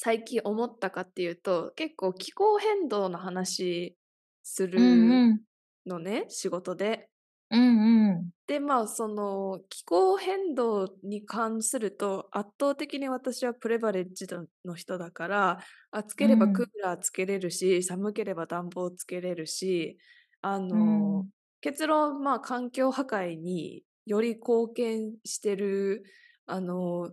[0.03, 3.99] 最近思ったかっていうと、結構気候変動の話
[4.43, 5.45] すうんるうん。
[5.87, 7.11] のね、仕事で。
[7.51, 8.31] うんうん。
[8.47, 14.27] で、まあ、その気候変動に関すると、圧倒的に私はプレバレッジ
[14.65, 15.61] の人だから、
[15.93, 19.99] 暑ければうんクーラーつけれるし、寒ければ暖房つけれるし、
[20.41, 21.31] あうの、ん。
[21.61, 26.03] 結論、まあ、環境破壊により貢献してる、
[26.47, 27.13] あの、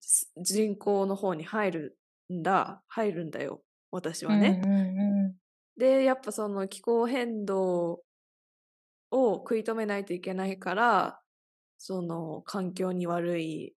[0.00, 1.98] す人口の方に入る
[2.32, 4.60] んだ、入るんだよ、私はね。
[4.64, 5.38] うんうんう
[5.76, 8.04] で、やっぱその気候変動
[9.10, 11.20] を食い止めないといけないから、
[11.78, 13.76] その環境に悪い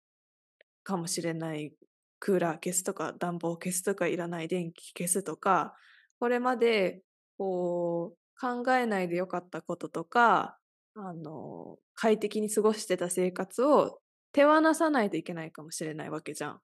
[0.84, 1.74] かもしれない
[2.20, 5.76] クーラー消すとか暖房消すとかいらない電気消すとか、
[6.20, 7.04] これまで
[7.38, 10.60] こう考えないでよかったこととか、
[10.96, 14.02] あの、快適に過ごしてた生活を
[14.34, 16.62] 手放さないといけないかもしれないわけじゃん。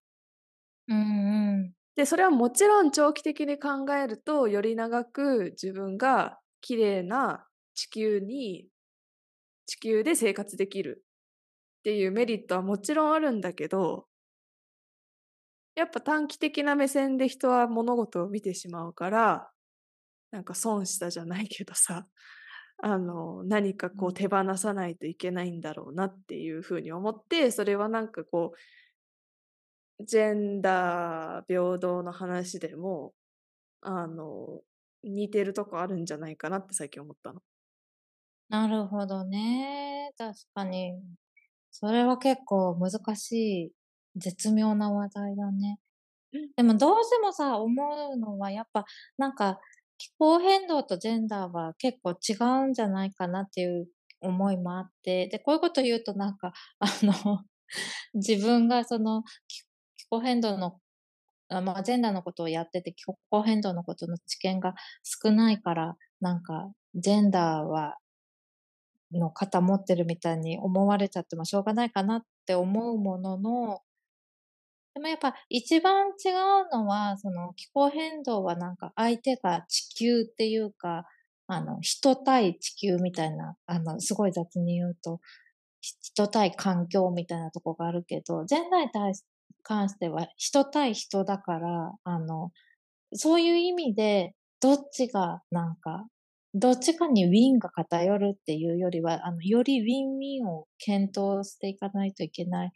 [0.87, 1.73] うんうん。
[1.95, 8.67] で、それはもちろん長期的に考えると、より長く自分が綺麗な地球に、
[9.65, 11.03] 地球で生活できる
[11.79, 14.07] っていうメリットはもちろんあるんだけど、
[15.75, 19.49] やっぱ短期的な目線で人は物事を見てしまうから、
[20.31, 22.07] なんか損したじゃないけどさ、
[22.79, 28.57] あの、何かこう手放さないといけないんだろうなっていうふうに思って、それはなんかこう、
[29.99, 33.13] ジェンダー平等の話でも、
[33.81, 34.61] あの、
[35.03, 37.41] 似てるとこあるんじゃないかなって最近思ったの。
[38.49, 40.11] なるほどね。
[40.17, 40.93] 確かに。
[41.71, 43.71] それは結構難しい、
[44.15, 45.79] 絶妙な話題だね。
[46.55, 48.85] でもどうしてもさ、思うのはやっぱ
[49.17, 49.59] なんか
[49.97, 52.33] 気候変動とジェンダーは結構違
[52.65, 53.87] うんじゃないかなっていう
[54.21, 57.43] 思いもあって、で、こういうこと言うとなんか、あの、
[58.13, 59.63] 自分がその気
[60.03, 60.79] 気候変動の、
[61.49, 67.97] まあ、ジェンダーのことをやってて気候変動のことの知見が少ないから、なんか、ジェンダーは
[69.19, 73.81] の肩持ってるみたいに思われちゃってもしょうがないかなって思うものの、
[74.93, 81.05] でもやっぱ一番違うのは、その気候変動はなんか相手が地球っていうか、
[81.47, 85.19] あの、人対地球みたいな、あの、すごい雑に言うと、
[85.81, 89.23] 人対環境みたいなとこがあるけど、ジェンダーに対し
[89.61, 92.51] 関しては人対人だから、あの、
[93.13, 96.07] そういう意味で、どっちがなんか、
[96.53, 102.71] どっちかにウィンが偏るっていうよりは、あの、よりウィンウィンを検討していかないといけない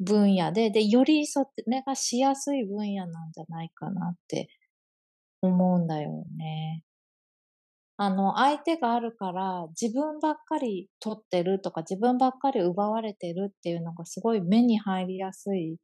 [0.00, 4.48] 分野で、で、よりそれがしやすい分野なんじゃないかなって
[5.42, 6.84] 思うんだよね。
[7.98, 15.78] あの、相手があるから自分ばっかり取ってるとか自分ばっかり奪われてるっていうのがすごい目に入りやすい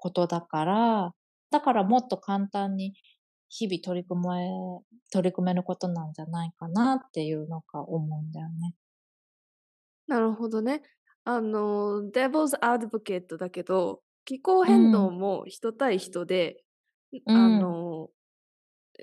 [0.00, 1.14] ことだから、
[1.50, 2.94] だからもっと簡単に
[3.48, 4.50] 日々取り組め、
[5.12, 8.74] 取り組めることなんじゃないかなっていうのが思うんだよね。
[10.06, 10.82] なるほどね。
[11.24, 16.64] あの、devil's advocate だけど、気候う変動ん、も人対人で、
[17.26, 18.10] うあん、の、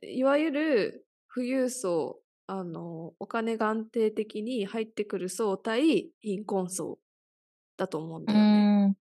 [0.03, 6.99] いわゆる富裕層、あの、お金が安定的に入ってくる層対貧困層
[7.77, 8.69] だと思うんうだよね。
[8.89, 8.97] ん、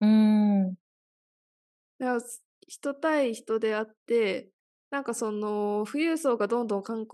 [0.00, 0.79] うん、だからす
[2.66, 4.50] 人対人であって、
[4.90, 7.06] なんかその富裕層がどんどん環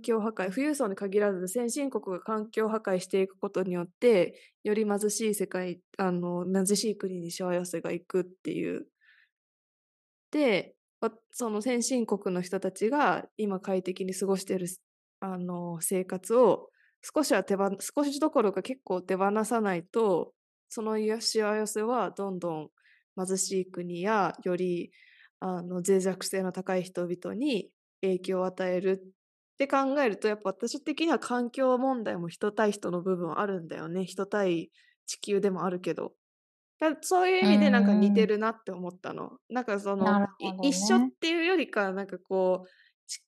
[0.00, 8.86] 境破壊、富裕層に限らず先進国が環境破壊していくことによって、より貧しい世界、あの、貧しい国にしわ寄せがいくっていう。
[10.30, 10.76] で、
[11.30, 14.66] その先進国の人たちが今快適に過ごしてる
[15.20, 16.70] あの生活を
[17.02, 20.32] 少しは手放少しどころか結構手放さないと
[20.68, 22.70] そのしわ寄せはどんどん
[23.16, 24.90] 貧しい国やより
[25.40, 34.70] あの脆弱性の高い人々に影響を与えるって考えるとやっぱ私的には環境問題も人対人の部分あるんだよね人対
[35.06, 36.12] 地球でもあるけど
[36.78, 39.38] だそういうう意味でなんか似てん、るなって思ったの。
[39.48, 41.10] なんかそなのいるほど一緒っね。
[41.20, 42.68] ていうよりかなんかこう
[43.06, 43.22] ち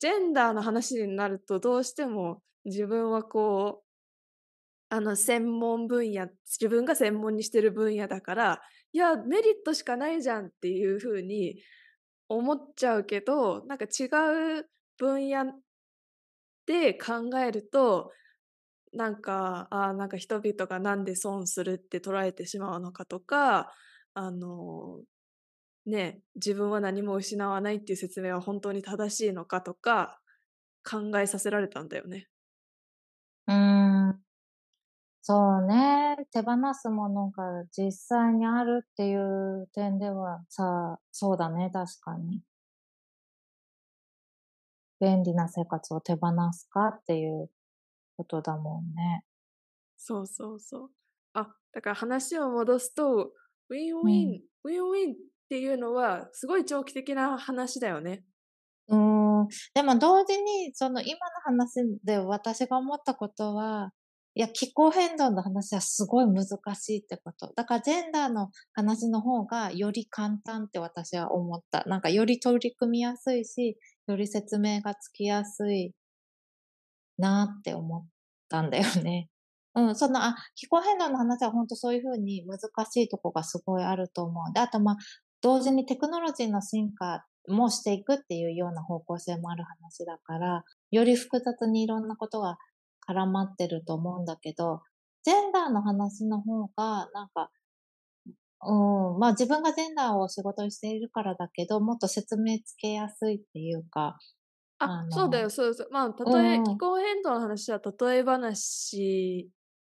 [0.00, 3.84] ジェンダーの話になるとどうしても自分はこう
[4.88, 8.60] あの専門分野自分が専門にしてる分野だから
[8.94, 11.56] いやメリットしかないじゃんっていう風に
[12.28, 14.04] 思っちゃうけどなんか違
[14.60, 14.66] う
[14.96, 15.52] 分野
[16.66, 18.12] で考えると
[18.92, 23.72] なんかあーなんか人々がなんで損するって捉えてしまうのかとか
[24.14, 25.00] あの
[25.86, 30.20] ね自分は何も失わないっていう説明は本当に正しいのかとか
[30.88, 32.28] 考えさせられたんだよね。
[35.28, 36.16] うん、そうね。
[36.32, 41.70] 手放すものが実際にあるっていう点ではさ、そうだね。
[41.72, 42.42] 確かに。
[45.00, 47.48] 便利な生活を手放すかっていう
[48.16, 49.24] ことだもんね。
[49.98, 50.90] そうそうそう。
[51.32, 53.32] あ、だから話を戻すと、
[53.70, 54.44] ウィンウうィン、ん。
[54.64, 55.16] ウィンウィンっ
[55.48, 58.24] ていうのは、すごい長期的な話だよね。
[58.88, 59.48] うーん。
[59.74, 63.92] でも同時に、その今の話で私が思ったことは、
[64.36, 67.52] いや、気候変動の話はすごい難しいってこと。
[67.54, 71.84] だからジェンダーの話の方がより簡単って私は思った。
[71.84, 73.78] なんかより取り組みやすいし、
[74.08, 75.92] より説明がつきやすい
[77.16, 78.06] なって思っ
[78.48, 79.28] たんだよね。
[79.76, 82.58] うん、その、あ、気候変動の話は本当そういうふうに難
[82.90, 84.52] しいとこがすごいあると思う。
[84.52, 84.96] で、あとまあ、
[85.42, 92.56] 同時にテクノロジーの進化もしていくっていうような方向性もある話だから、より複雑にいろんなことが
[93.08, 94.82] 絡まってると思うんだけど、
[95.24, 97.50] ジェンダーの話の方が、なんか、
[98.62, 104.18] うん、まあ自分がジェンダーを仕事にしているからだけど、もっと説明つけやすいっていうか、
[104.78, 105.88] あ、あの、そうだよ、そうそう。
[105.90, 109.50] まあ、例え、うん気候変動の話は例え話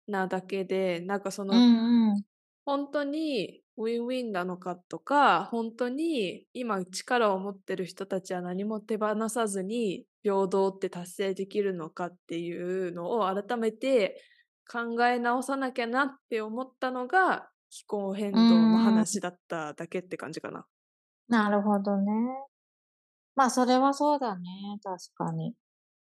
[0.06, 2.24] なだけで、なんかそうんの、うん、
[2.64, 14.22] 本当にウィンウィンなのかとか、本当に今力を持ってる人たちは何も手放さずに平等って達成できるのかっていうのを改めて
[14.70, 20.66] 考え直さなきゃなって思ったのが気候変動の話だっただけって感じかな。
[21.28, 22.10] なるほどね。
[23.34, 24.48] まあそれはそうだね、
[24.82, 25.54] 確かに。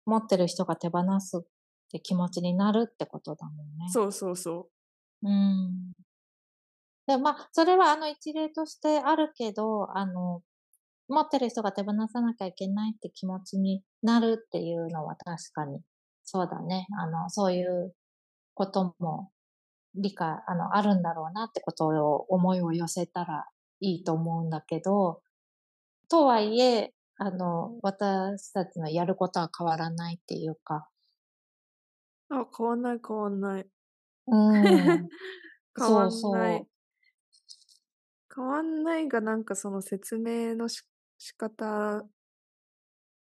[0.07, 1.41] 持ってる人が手放すっ
[1.91, 3.89] て気持ちになるってことだもんね。
[3.93, 4.71] そうそうそ
[5.23, 5.29] う。
[5.29, 5.93] うん。
[7.07, 10.43] で、まあ、それはあの一例としてあるけど、あの、
[11.11, 15.81] 持ってる人が手放さなきゃいけないって気持ちになるっていうのは確かに、
[16.25, 16.87] そうだね。
[16.99, 17.95] あの、そういう
[18.55, 19.31] ことも
[19.95, 23.47] 理解、あの、あるんだろうなってことを思いを寄せたら
[23.81, 25.23] いいと思うんだけど、
[26.09, 30.89] とはいえ、あの、私たちのやることは変わらないっていうか、
[32.31, 33.67] あ、変わんない変わんない。
[34.29, 35.09] うん。
[35.77, 36.69] 変わんそうないそう。
[38.35, 40.83] 変わんないがなんかその説明のし
[41.21, 42.09] 仕方、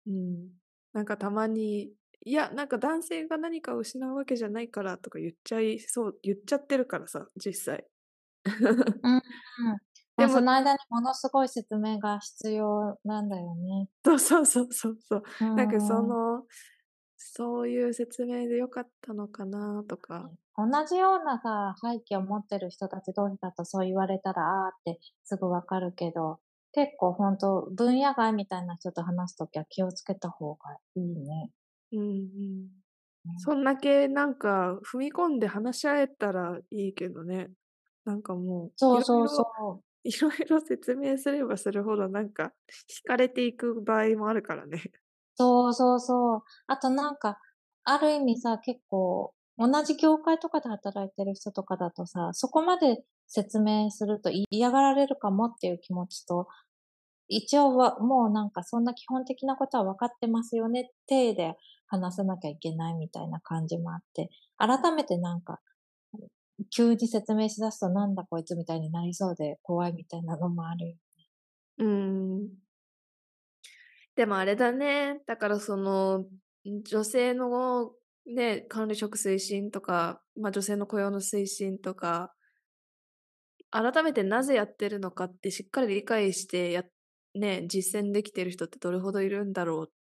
[0.06, 0.58] うん。
[0.92, 1.92] なんかたまに、
[2.24, 7.86] いや、なんか男性が何かを失うわけじゃないからとか言っちゃいそう、言っちゃってるからさ、実際。
[9.02, 9.16] うん。
[9.16, 9.22] うん。
[10.16, 13.88] でもまあ、その間にものすごい説明が必要なんだよね。
[14.04, 15.22] そうそうそうそうそう。
[15.40, 16.18] うなんかそん。
[16.18, 16.46] の、
[17.16, 20.32] そういう説明でよかったのかなとか。
[20.58, 26.40] 同じようなさ、背景を持ってる人たち同士だとそう言われたら、あーってすぐわかるけど、
[26.72, 31.50] 結構本当分野外みたいな人と話すときは気をつけた方がいいね。
[31.92, 32.68] うんうん。
[33.24, 37.50] うんそんだけなんか踏み込んで話し合えたらいいけどね。
[38.04, 39.44] なんかもう、そうそうろ、そ
[39.84, 39.84] う。
[40.04, 42.54] いろいろ説明すればするほどなんか
[43.04, 44.82] 惹かれていく場合もあるからね。
[45.36, 46.42] そうそうそう。
[46.66, 47.38] あとなんか、
[47.84, 56.46] ある意味さ、結構、同じ業界とかで働いてる人とかだとさ、そこまで説明すると嫌がられるかもっていう気持ちと、
[57.26, 61.56] 一応はもうなんかそんな基本的なことは分かってますよねってで
[61.86, 65.60] 話さなきゃいけないみたいな感じもあって、改めてなんか、
[66.74, 70.98] 急に説明しだすとなんだこいつみたいになりそうで怖いみたいなのもあるよね。
[71.78, 72.48] うん。
[74.16, 75.20] でもあれだね。
[75.26, 76.24] だからその、
[76.64, 77.92] 女性の
[78.28, 82.32] ね、管理職推進とか、まあ女性の雇用の推進とか、
[83.70, 86.84] 改めてなぜやってるのかってしっかり理解してや、
[87.34, 89.92] ね、実践できてる人ってどれほどいるんだろうっ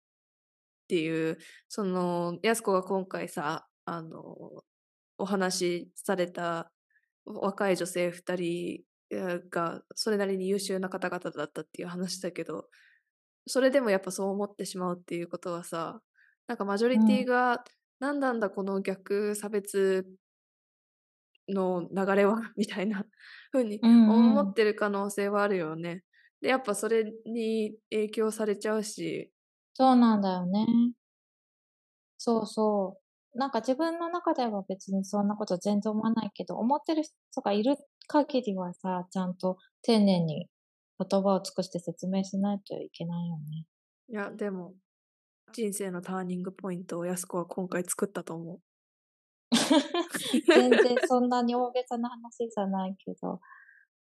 [0.88, 4.63] ていう、その、やす子が今回さ、あの、
[5.17, 6.71] お話しされた
[7.25, 8.84] 若い女性2人
[9.49, 12.67] がそれなりに優秀な方々だったっていう話だけど、
[13.47, 16.01] それでもやっぱそう思ってしまうっていうことはさ、
[16.47, 17.63] なんかマジョリティが
[17.99, 20.05] 何なんだこの逆差別
[21.49, 22.37] の流れは？
[22.57, 23.05] みたいな
[23.51, 23.79] 風に。
[23.81, 26.03] 思ってる可能性はあるよね。
[26.41, 29.31] で、やっぱそれに影響されちゃうし、
[29.75, 30.65] そうなんだよね。
[32.19, 32.99] そうそ
[33.33, 33.37] う。
[33.37, 37.77] なんか自分の中では別にそんなこと全然思わないけど、思ってる人がいる
[38.07, 40.47] 限りはさ、ちゃんと丁寧に
[40.99, 43.67] 言葉を尽くして説明しないといけないよね。
[44.09, 44.75] いや、でも、
[45.53, 48.59] 人生のターニングポイントをやす子は今回作ったと思う。
[50.47, 53.39] 全然そんなに大げさな話じゃないけど。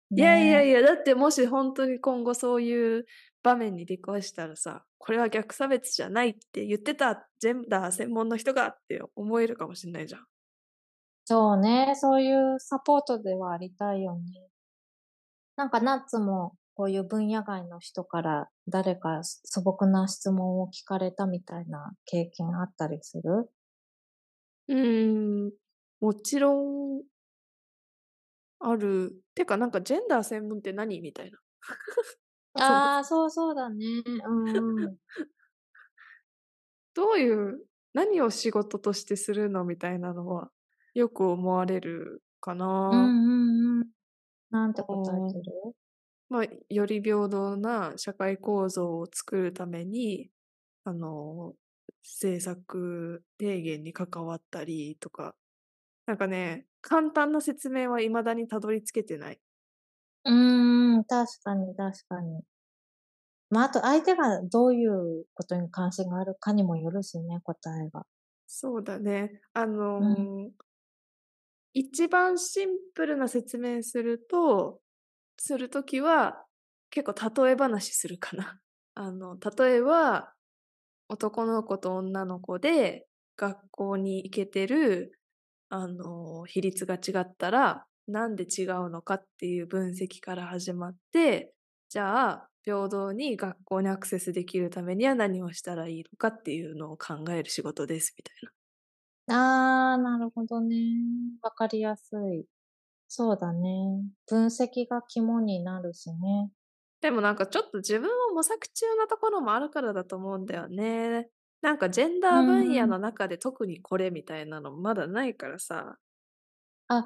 [0.10, 3.06] いやいやねいや、だってもし本当に今後そういう
[3.44, 10.26] 場面に出くわしたらさ、これは逆差別じゃないって言ってたジェンダー専門の人がって思えるかもしれないじゃん。
[11.26, 11.94] そうね。
[11.96, 14.48] そういうサポートではありたいよね。
[15.58, 23.50] なんかナッツもこういう分野外の人から誰か素朴な質問を聞かれたみたいな経験あったりする？
[24.68, 25.54] うーん、
[26.02, 27.08] もちろん
[28.60, 29.22] ある。
[29.36, 31.00] てか、なんかジェンダー専門って何？
[31.02, 31.40] みたいな。
[32.54, 33.86] ああ、そうそうだね。
[34.06, 34.98] うんうん。
[36.96, 39.64] どういう、何を仕事としてするの？
[39.64, 40.52] みたいなのは、
[40.94, 42.56] よく思われるか
[42.90, 43.10] うんな。
[43.10, 43.92] うんうん。
[44.52, 45.76] なんて答えてる？
[46.30, 50.32] まあ、より平等な社会構造を作るために、
[50.84, 51.56] あの、
[52.04, 55.36] 政策提言に関わったりとか、
[56.08, 59.42] なんかね、簡単な説明は未だにたどり着けてない。
[60.26, 62.44] うーん、確かに確かに。
[63.50, 68.06] まあ、あと相手がどういうことに関心があるかにもよるしね、答えが。
[68.48, 69.42] そうだね。
[69.54, 70.28] あのうん。
[70.50, 70.68] ー
[71.74, 74.82] 一番シンプルな説明すると
[75.38, 76.46] するときは、
[76.90, 78.62] 結構例え話するかな。
[78.96, 80.34] あの、例えば、
[81.10, 83.08] 男の子と女の子で
[83.38, 85.20] 学校に行けてる、
[85.70, 91.54] あの、比率が違ったら、なんで違うのかっていう分析から始まって、
[91.90, 98.52] じゃあ、平等に学校にアクセスできるためには何をしたらいいのかっていうのを考える仕事です、みたいな。
[99.30, 100.76] ああ、なるほどね。
[101.42, 102.46] わかりやすい。
[103.08, 104.04] そうだね。
[104.28, 106.52] 分析が肝になるしね。
[107.02, 111.30] でもなんかちょっと自分を模索中なところもあるからだと思うんだよね。
[111.62, 115.98] なんかジェンダー分野の中で特にこれみたいなのまだないからさ。
[116.88, 117.04] あ、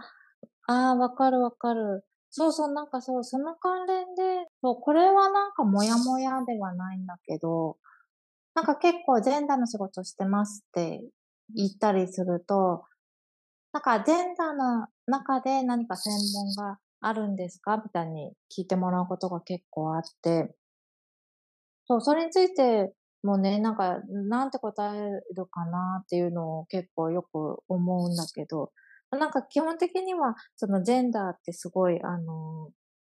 [0.67, 2.05] ああ、わかるわかる。
[2.29, 7.77] そうそう、なんかそう、その関連で、そう、これはなんかモヤモヤではないんだけど、
[8.55, 11.01] なんか結構ジェンダーの仕事してますって
[11.55, 12.85] 言ったりすると、
[13.73, 17.77] なんかジェンダーの中で何か専門があるんですか？
[17.77, 20.53] みたいに聞いてもらうことが結構あって、
[21.85, 22.93] そう、それについて
[23.23, 25.01] もね、なんか、なんて答え
[25.35, 28.71] るかなっていうのを結構よく思うんだけど、
[29.11, 32.69] なんか基本的には、そのジェンダーってすごい、あの、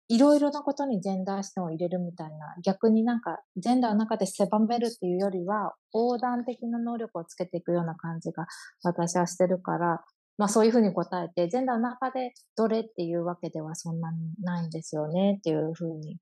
[0.08, 8.46] いろいろなことにジェンダー視点を入れるみたいな、逆になんか、ジェンダーの中で狭めるっていうよりは、横断的な能力をつけていくような感じが
[8.84, 10.02] 私はしてるから、
[10.42, 16.18] まあそういうふうに答えて、ジェンダーの中でどれっていうわけではそんなにないんですよねっていうふうに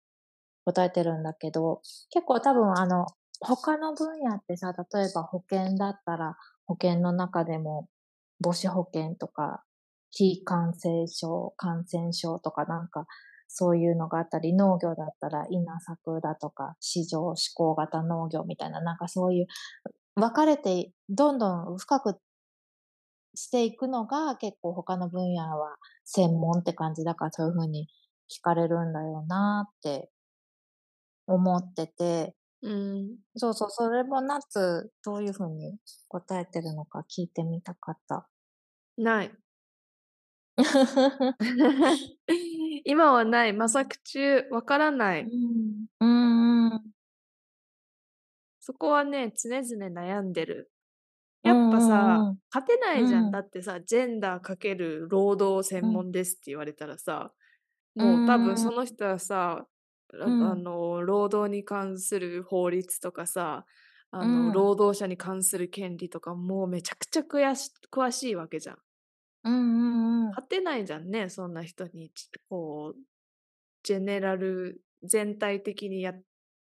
[0.66, 3.06] 答えてるんだけど、結構多分あの、
[3.40, 7.88] 他の分野ってさ、例えば保険だったら、保険の中でも
[8.44, 9.64] 母子保険とか、
[10.12, 13.06] 非感染症、感染症とかなんか、
[13.48, 19.48] そういうのがあったり、農業だったら稲作だとか、市場志向型農業みたいな、なんかそういう、
[20.16, 22.20] 分かれて、どんどん深く
[23.36, 27.88] していくのが結構他の分野は専門って感じだからそういうふうに
[28.30, 30.10] 聞かれるんだよなって
[31.28, 33.18] 思ってて、うん。
[33.36, 35.78] そうそう、それも夏どういうふうに
[36.08, 38.28] 答えてるのか聞いてみたかった。
[38.98, 39.32] ない。
[42.86, 43.54] 今はない。
[43.54, 44.48] 模索中。
[44.52, 45.24] わからない。
[45.24, 46.92] うん、うん、うん。
[48.62, 50.72] そこはね、常々悩んでる。
[51.70, 53.30] やっぱさ、勝てないじゃん。
[53.30, 53.32] うん。
[53.32, 57.34] だってさ、ジェンダーかける労働専門ですって言われたらさ、
[57.96, 59.68] うんもう多分その人はさ、
[60.14, 60.52] あうん。
[60.52, 63.66] あの、労働に関する法律とかさ、
[64.12, 64.54] あの、うん。
[64.54, 68.80] 労働者に関する権利とかもうめちゃくちゃ詳し詳しいわけじゃん。
[69.44, 69.58] うんう
[70.28, 70.36] んうん。
[70.36, 73.02] 勝てないじゃんね、そんな人に、ちこう、
[73.84, 76.16] ジェネラル、全体的にや、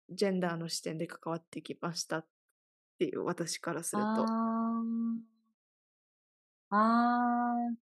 [0.10, 2.28] ジェンダーの視点で関わってきましたっ
[3.00, 4.08] ていう、私からすると。
[4.08, 4.26] あ
[6.72, 6.78] あ。
[6.78, 7.90] ああ。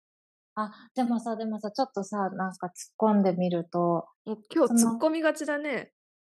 [0.56, 5.92] あ、でもさ、でもさ、ちょっとさ、なんか突っ込んでみると、今日突っ込みがちだね。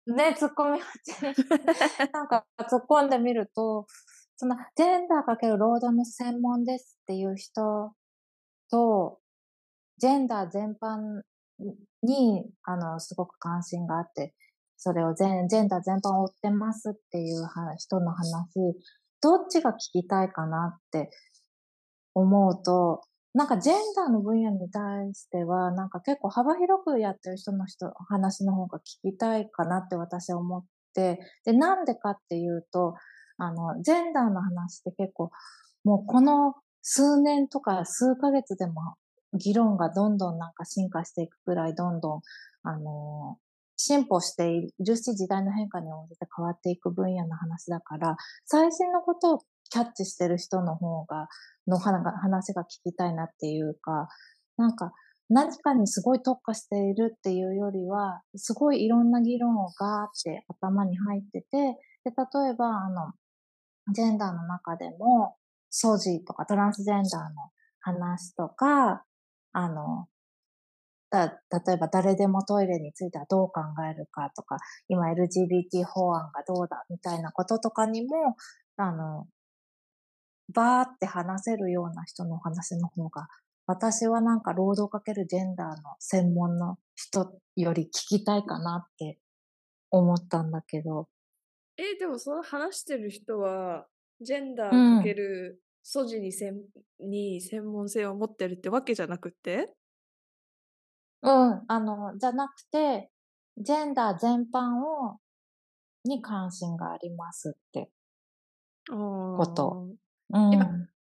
[0.07, 1.35] ね、突っ込みがちに
[2.13, 3.87] なんか突っ込んでみると、
[4.37, 7.93] そのジェンダーかける労働の専門ですっていう人
[8.71, 9.21] と、
[9.99, 11.23] ジェンダー全般
[12.03, 14.35] に、あの、すごく関心があって、
[14.77, 17.47] それを全、ジェンダー全般追ってますっていう
[17.79, 18.49] 人の話、
[19.23, 21.11] どっちが聞きたいかなって
[22.15, 23.03] 思うと、
[23.35, 30.65] なんかジェンダーの分野に対しては、なんか結構幅広くやってる人の人、話の方が聞きたいかなって私は思っ
[30.95, 32.95] て、で、なんでかっていうと、
[33.39, 35.31] あの、ジェンダーの話って結構、
[35.85, 38.97] もうこの数年とか数ヶ月でも
[39.35, 42.21] 議論がどんどんなんか進化していくくらいどんどん、
[42.63, 43.39] あの
[43.77, 48.17] 進歩しているし、時代の変化に応じて変わっていく分野の話だから、
[48.47, 49.39] 最新のことを
[49.71, 51.29] キャッチしてる人の方が、
[51.67, 54.09] の話が聞きたいなっていうか、
[54.57, 54.93] なんか
[55.29, 61.47] 何かにすごい特化しているっていうよりは、すごいいろんな議論をガーって頭に入ってて、
[62.05, 63.13] で、例えば、あの、
[63.93, 65.37] ジェンダーの中でも、
[65.71, 67.51] ソジとかトランスジェンダーの
[67.81, 69.05] 話とか、
[69.53, 70.07] あの、
[71.17, 73.61] だ例えば誰でもトイレについてはどう考
[73.91, 74.57] えるかとか、
[74.89, 78.37] 今 LGBT 法案がどうだみたいなこととかにも、
[78.77, 79.27] あの、
[80.53, 83.29] バーって話せるような人の話の方が、
[83.67, 89.19] 私はなんか労働かけるジェンダーの専門の人より聞きたいかなって
[89.91, 91.09] 思ったんだけど。
[91.77, 93.87] え、でもその話してる人は、
[94.21, 96.63] ジェンダうんーかける素地に専
[97.01, 99.75] に専門性を持ってるってわけじゃなくて？
[101.23, 103.11] うん、あの、じゃなくて、
[103.59, 105.21] ジェンダー全般を、
[106.05, 107.91] に関心がありますって。
[109.33, 109.97] ここと
[110.31, 110.51] うん。
[110.51, 110.67] いや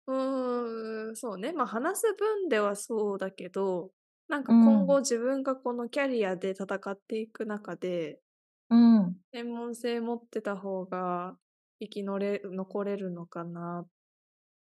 [0.07, 1.53] うーん、そうね。
[1.53, 3.93] まあ話す分ではそうだけど、
[4.29, 8.21] なんかうん今後自分がこのキャリアで戦っていく中で、
[8.69, 9.21] うん。
[9.33, 11.39] 専門性持ってた方が
[11.79, 13.87] 生きのれ残れるのかな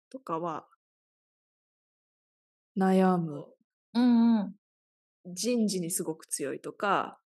[0.09, 0.67] とかは
[2.75, 3.47] 悩む。
[3.93, 4.55] うんうん。
[5.25, 7.19] 人事にすごく強いとか、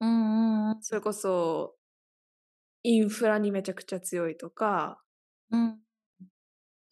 [0.00, 1.74] うんうんそれこそ
[2.82, 5.00] インフラにめちゃくちゃ強いとか、
[5.50, 5.78] うん。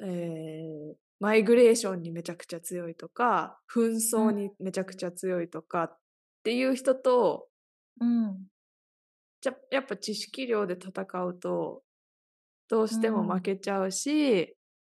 [0.01, 5.99] えーマイグレーションにめちゃくちゃ強いとか、紛争にめちゃくちゃ強いとかっ
[6.45, 7.49] ていう人と、
[8.01, 8.37] うん。
[9.41, 11.83] じゃやっぱ知識量で戦うと、
[12.69, 14.55] どうしても負けちゃうし、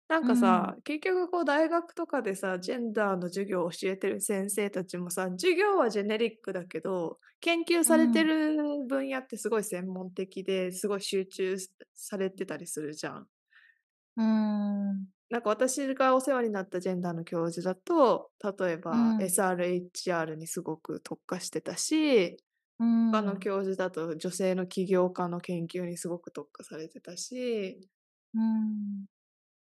[0.08, 8.56] なんかさ、結局こう大学とかでさ、ジェンダーの授業を教えてる先生たちもさ、授業はジェネリックだけど、研究されてる
[8.88, 11.58] 分野ってすごい専門的ですごい集中
[11.94, 13.28] されてたりするじゃん。
[14.16, 15.08] うん。
[15.30, 22.38] なんか私がお世話になったジェンダーの教授だと、例えばうん SRHR にすごく特化してたし、
[22.80, 23.12] うん。
[23.12, 27.90] 他の教授だと女性の起業家の研究にすごく特化されてたし、
[28.34, 29.08] うん。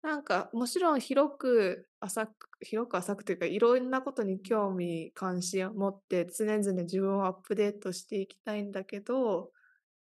[0.04, 9.52] なんかもちろん広く浅く、広く浅くというかいろんなことに興味関心を持って常々自分をアップデートしていきたいんだけど、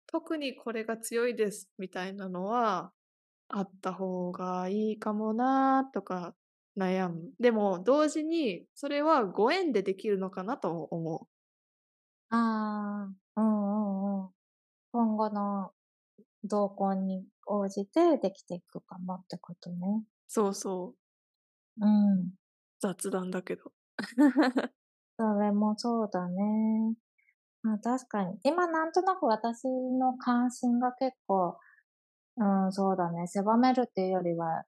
[0.06, 2.92] 特にこれが強いですみたいなのは
[3.48, 6.36] あった方がいいかもなとか
[6.78, 7.32] 悩む。
[7.40, 11.28] でも同時にそれはご縁でできるのかなと思
[12.30, 14.32] ああ、うんうんうん。
[14.92, 15.74] 今後の
[16.44, 19.78] 動向に応じてできていくかもってことね。
[20.02, 20.04] う。
[20.28, 20.94] そうそ
[21.80, 21.84] う。
[21.84, 22.30] うん。
[22.80, 23.72] 雑談だけど。
[25.18, 26.94] それもそうだね。
[27.62, 28.38] まあ確かに。
[28.44, 31.58] 今なんとなく私の関心が結構、
[32.36, 33.26] うん、そうだね。
[33.26, 34.64] 狭めるっていうよりは、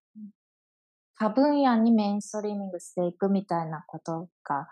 [1.16, 4.68] 多分野にメインストリーミングしていくみたいなことが、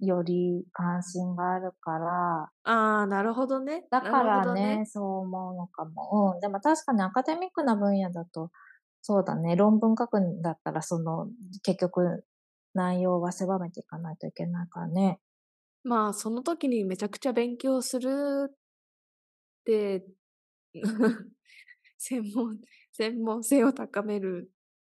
[0.00, 3.86] より関心があるから、ああ、なるほどね。
[3.90, 6.34] だからほどね、そう思うのかも。
[6.34, 6.40] うん。
[6.40, 8.50] でも確かにアカデミックな分野だと、
[9.02, 9.56] そうだね。
[9.56, 11.28] 論文書くんだったら、その、
[11.62, 12.24] 結局、
[12.74, 15.20] 内容は狭めていかないといけないからね。
[15.82, 18.54] まあ、その時にめちゃくちゃ勉強するっ
[19.64, 20.04] て、
[21.98, 22.60] 専門、
[22.92, 24.52] 専門性を高める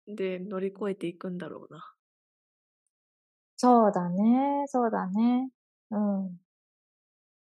[0.06, 1.94] で乗り越えていくんだろうな。
[3.62, 4.64] そうだね。
[4.68, 5.50] そうだね。
[5.90, 6.40] うん。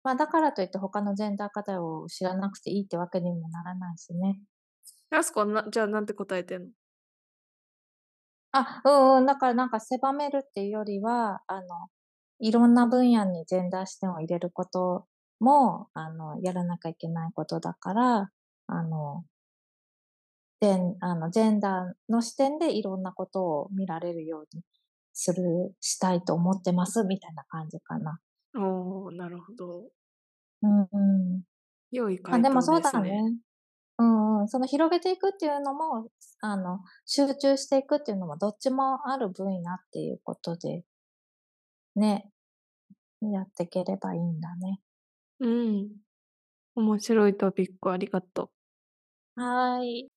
[0.02, 4.38] まあ、だからといって他のジェンダー課題を知らなくていいってわけにもならないしね。
[5.10, 6.68] やすこな、じゃあなんて答えてんの？
[8.52, 9.26] あ、うんうん。
[9.26, 11.66] だからなんか狭めるっていうよりは、あの、
[12.40, 15.06] いろんな分野にジェンダー視点を入れること
[15.40, 18.30] も、あの、やらなきゃいけないことだから、
[18.68, 19.24] あの、
[20.62, 24.62] ジェンあのジェンダーの視点でいろんなことを見られるように
[25.22, 28.18] する、したいと思ってます、みたいな感じかな。
[28.56, 29.84] おー、なるほど。
[30.62, 30.84] うんう
[31.38, 31.42] ん。
[31.90, 32.72] 良いまあで回答ですね。
[32.72, 33.38] もそうだね。
[33.98, 34.48] うんうん。
[34.48, 36.08] その広げていくっていうのも、
[36.40, 40.84] あの、集中していくっていうのもどっちもある分野っていうことで、
[41.96, 42.30] ね、
[43.20, 44.80] やっていければいいんだね。
[45.40, 45.88] うん。
[46.76, 48.50] 面白いトピックありがと
[49.36, 49.40] う。
[49.42, 50.08] はーい。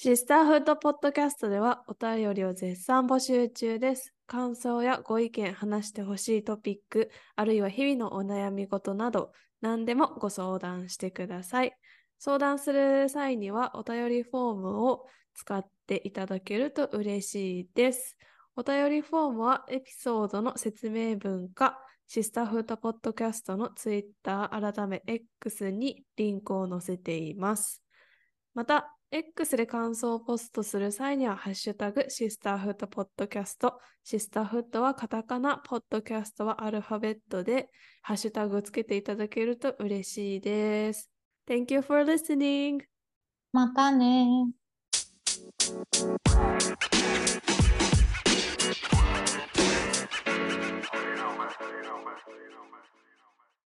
[0.00, 4.14] シスターフードポッドキャストではお便りを絶賛募集中です。
[4.28, 11.72] 感想やご意見、話してほしいトピック、あるいは日々のお悩み事など、何でもご相談してください。
[12.20, 18.16] 相談する際にはお便りフォームを使っていただけると嬉しいです。
[18.54, 21.76] お便りフォームはエピソードの説明文か、
[22.06, 27.82] シスターフードポッドキャストのツイッター改め X にリンクを載せています。
[28.54, 37.70] また、X で感想をポストする際には、ハッシュタグ、シスターフットポッドキャスト、シスターフットはカタカナ、ポッドキャストはアルファベットで、
[38.02, 41.10] ハッシュタグをつけていただけると嬉しいです。
[41.48, 42.80] Thank you for listening!
[43.50, 44.52] またね。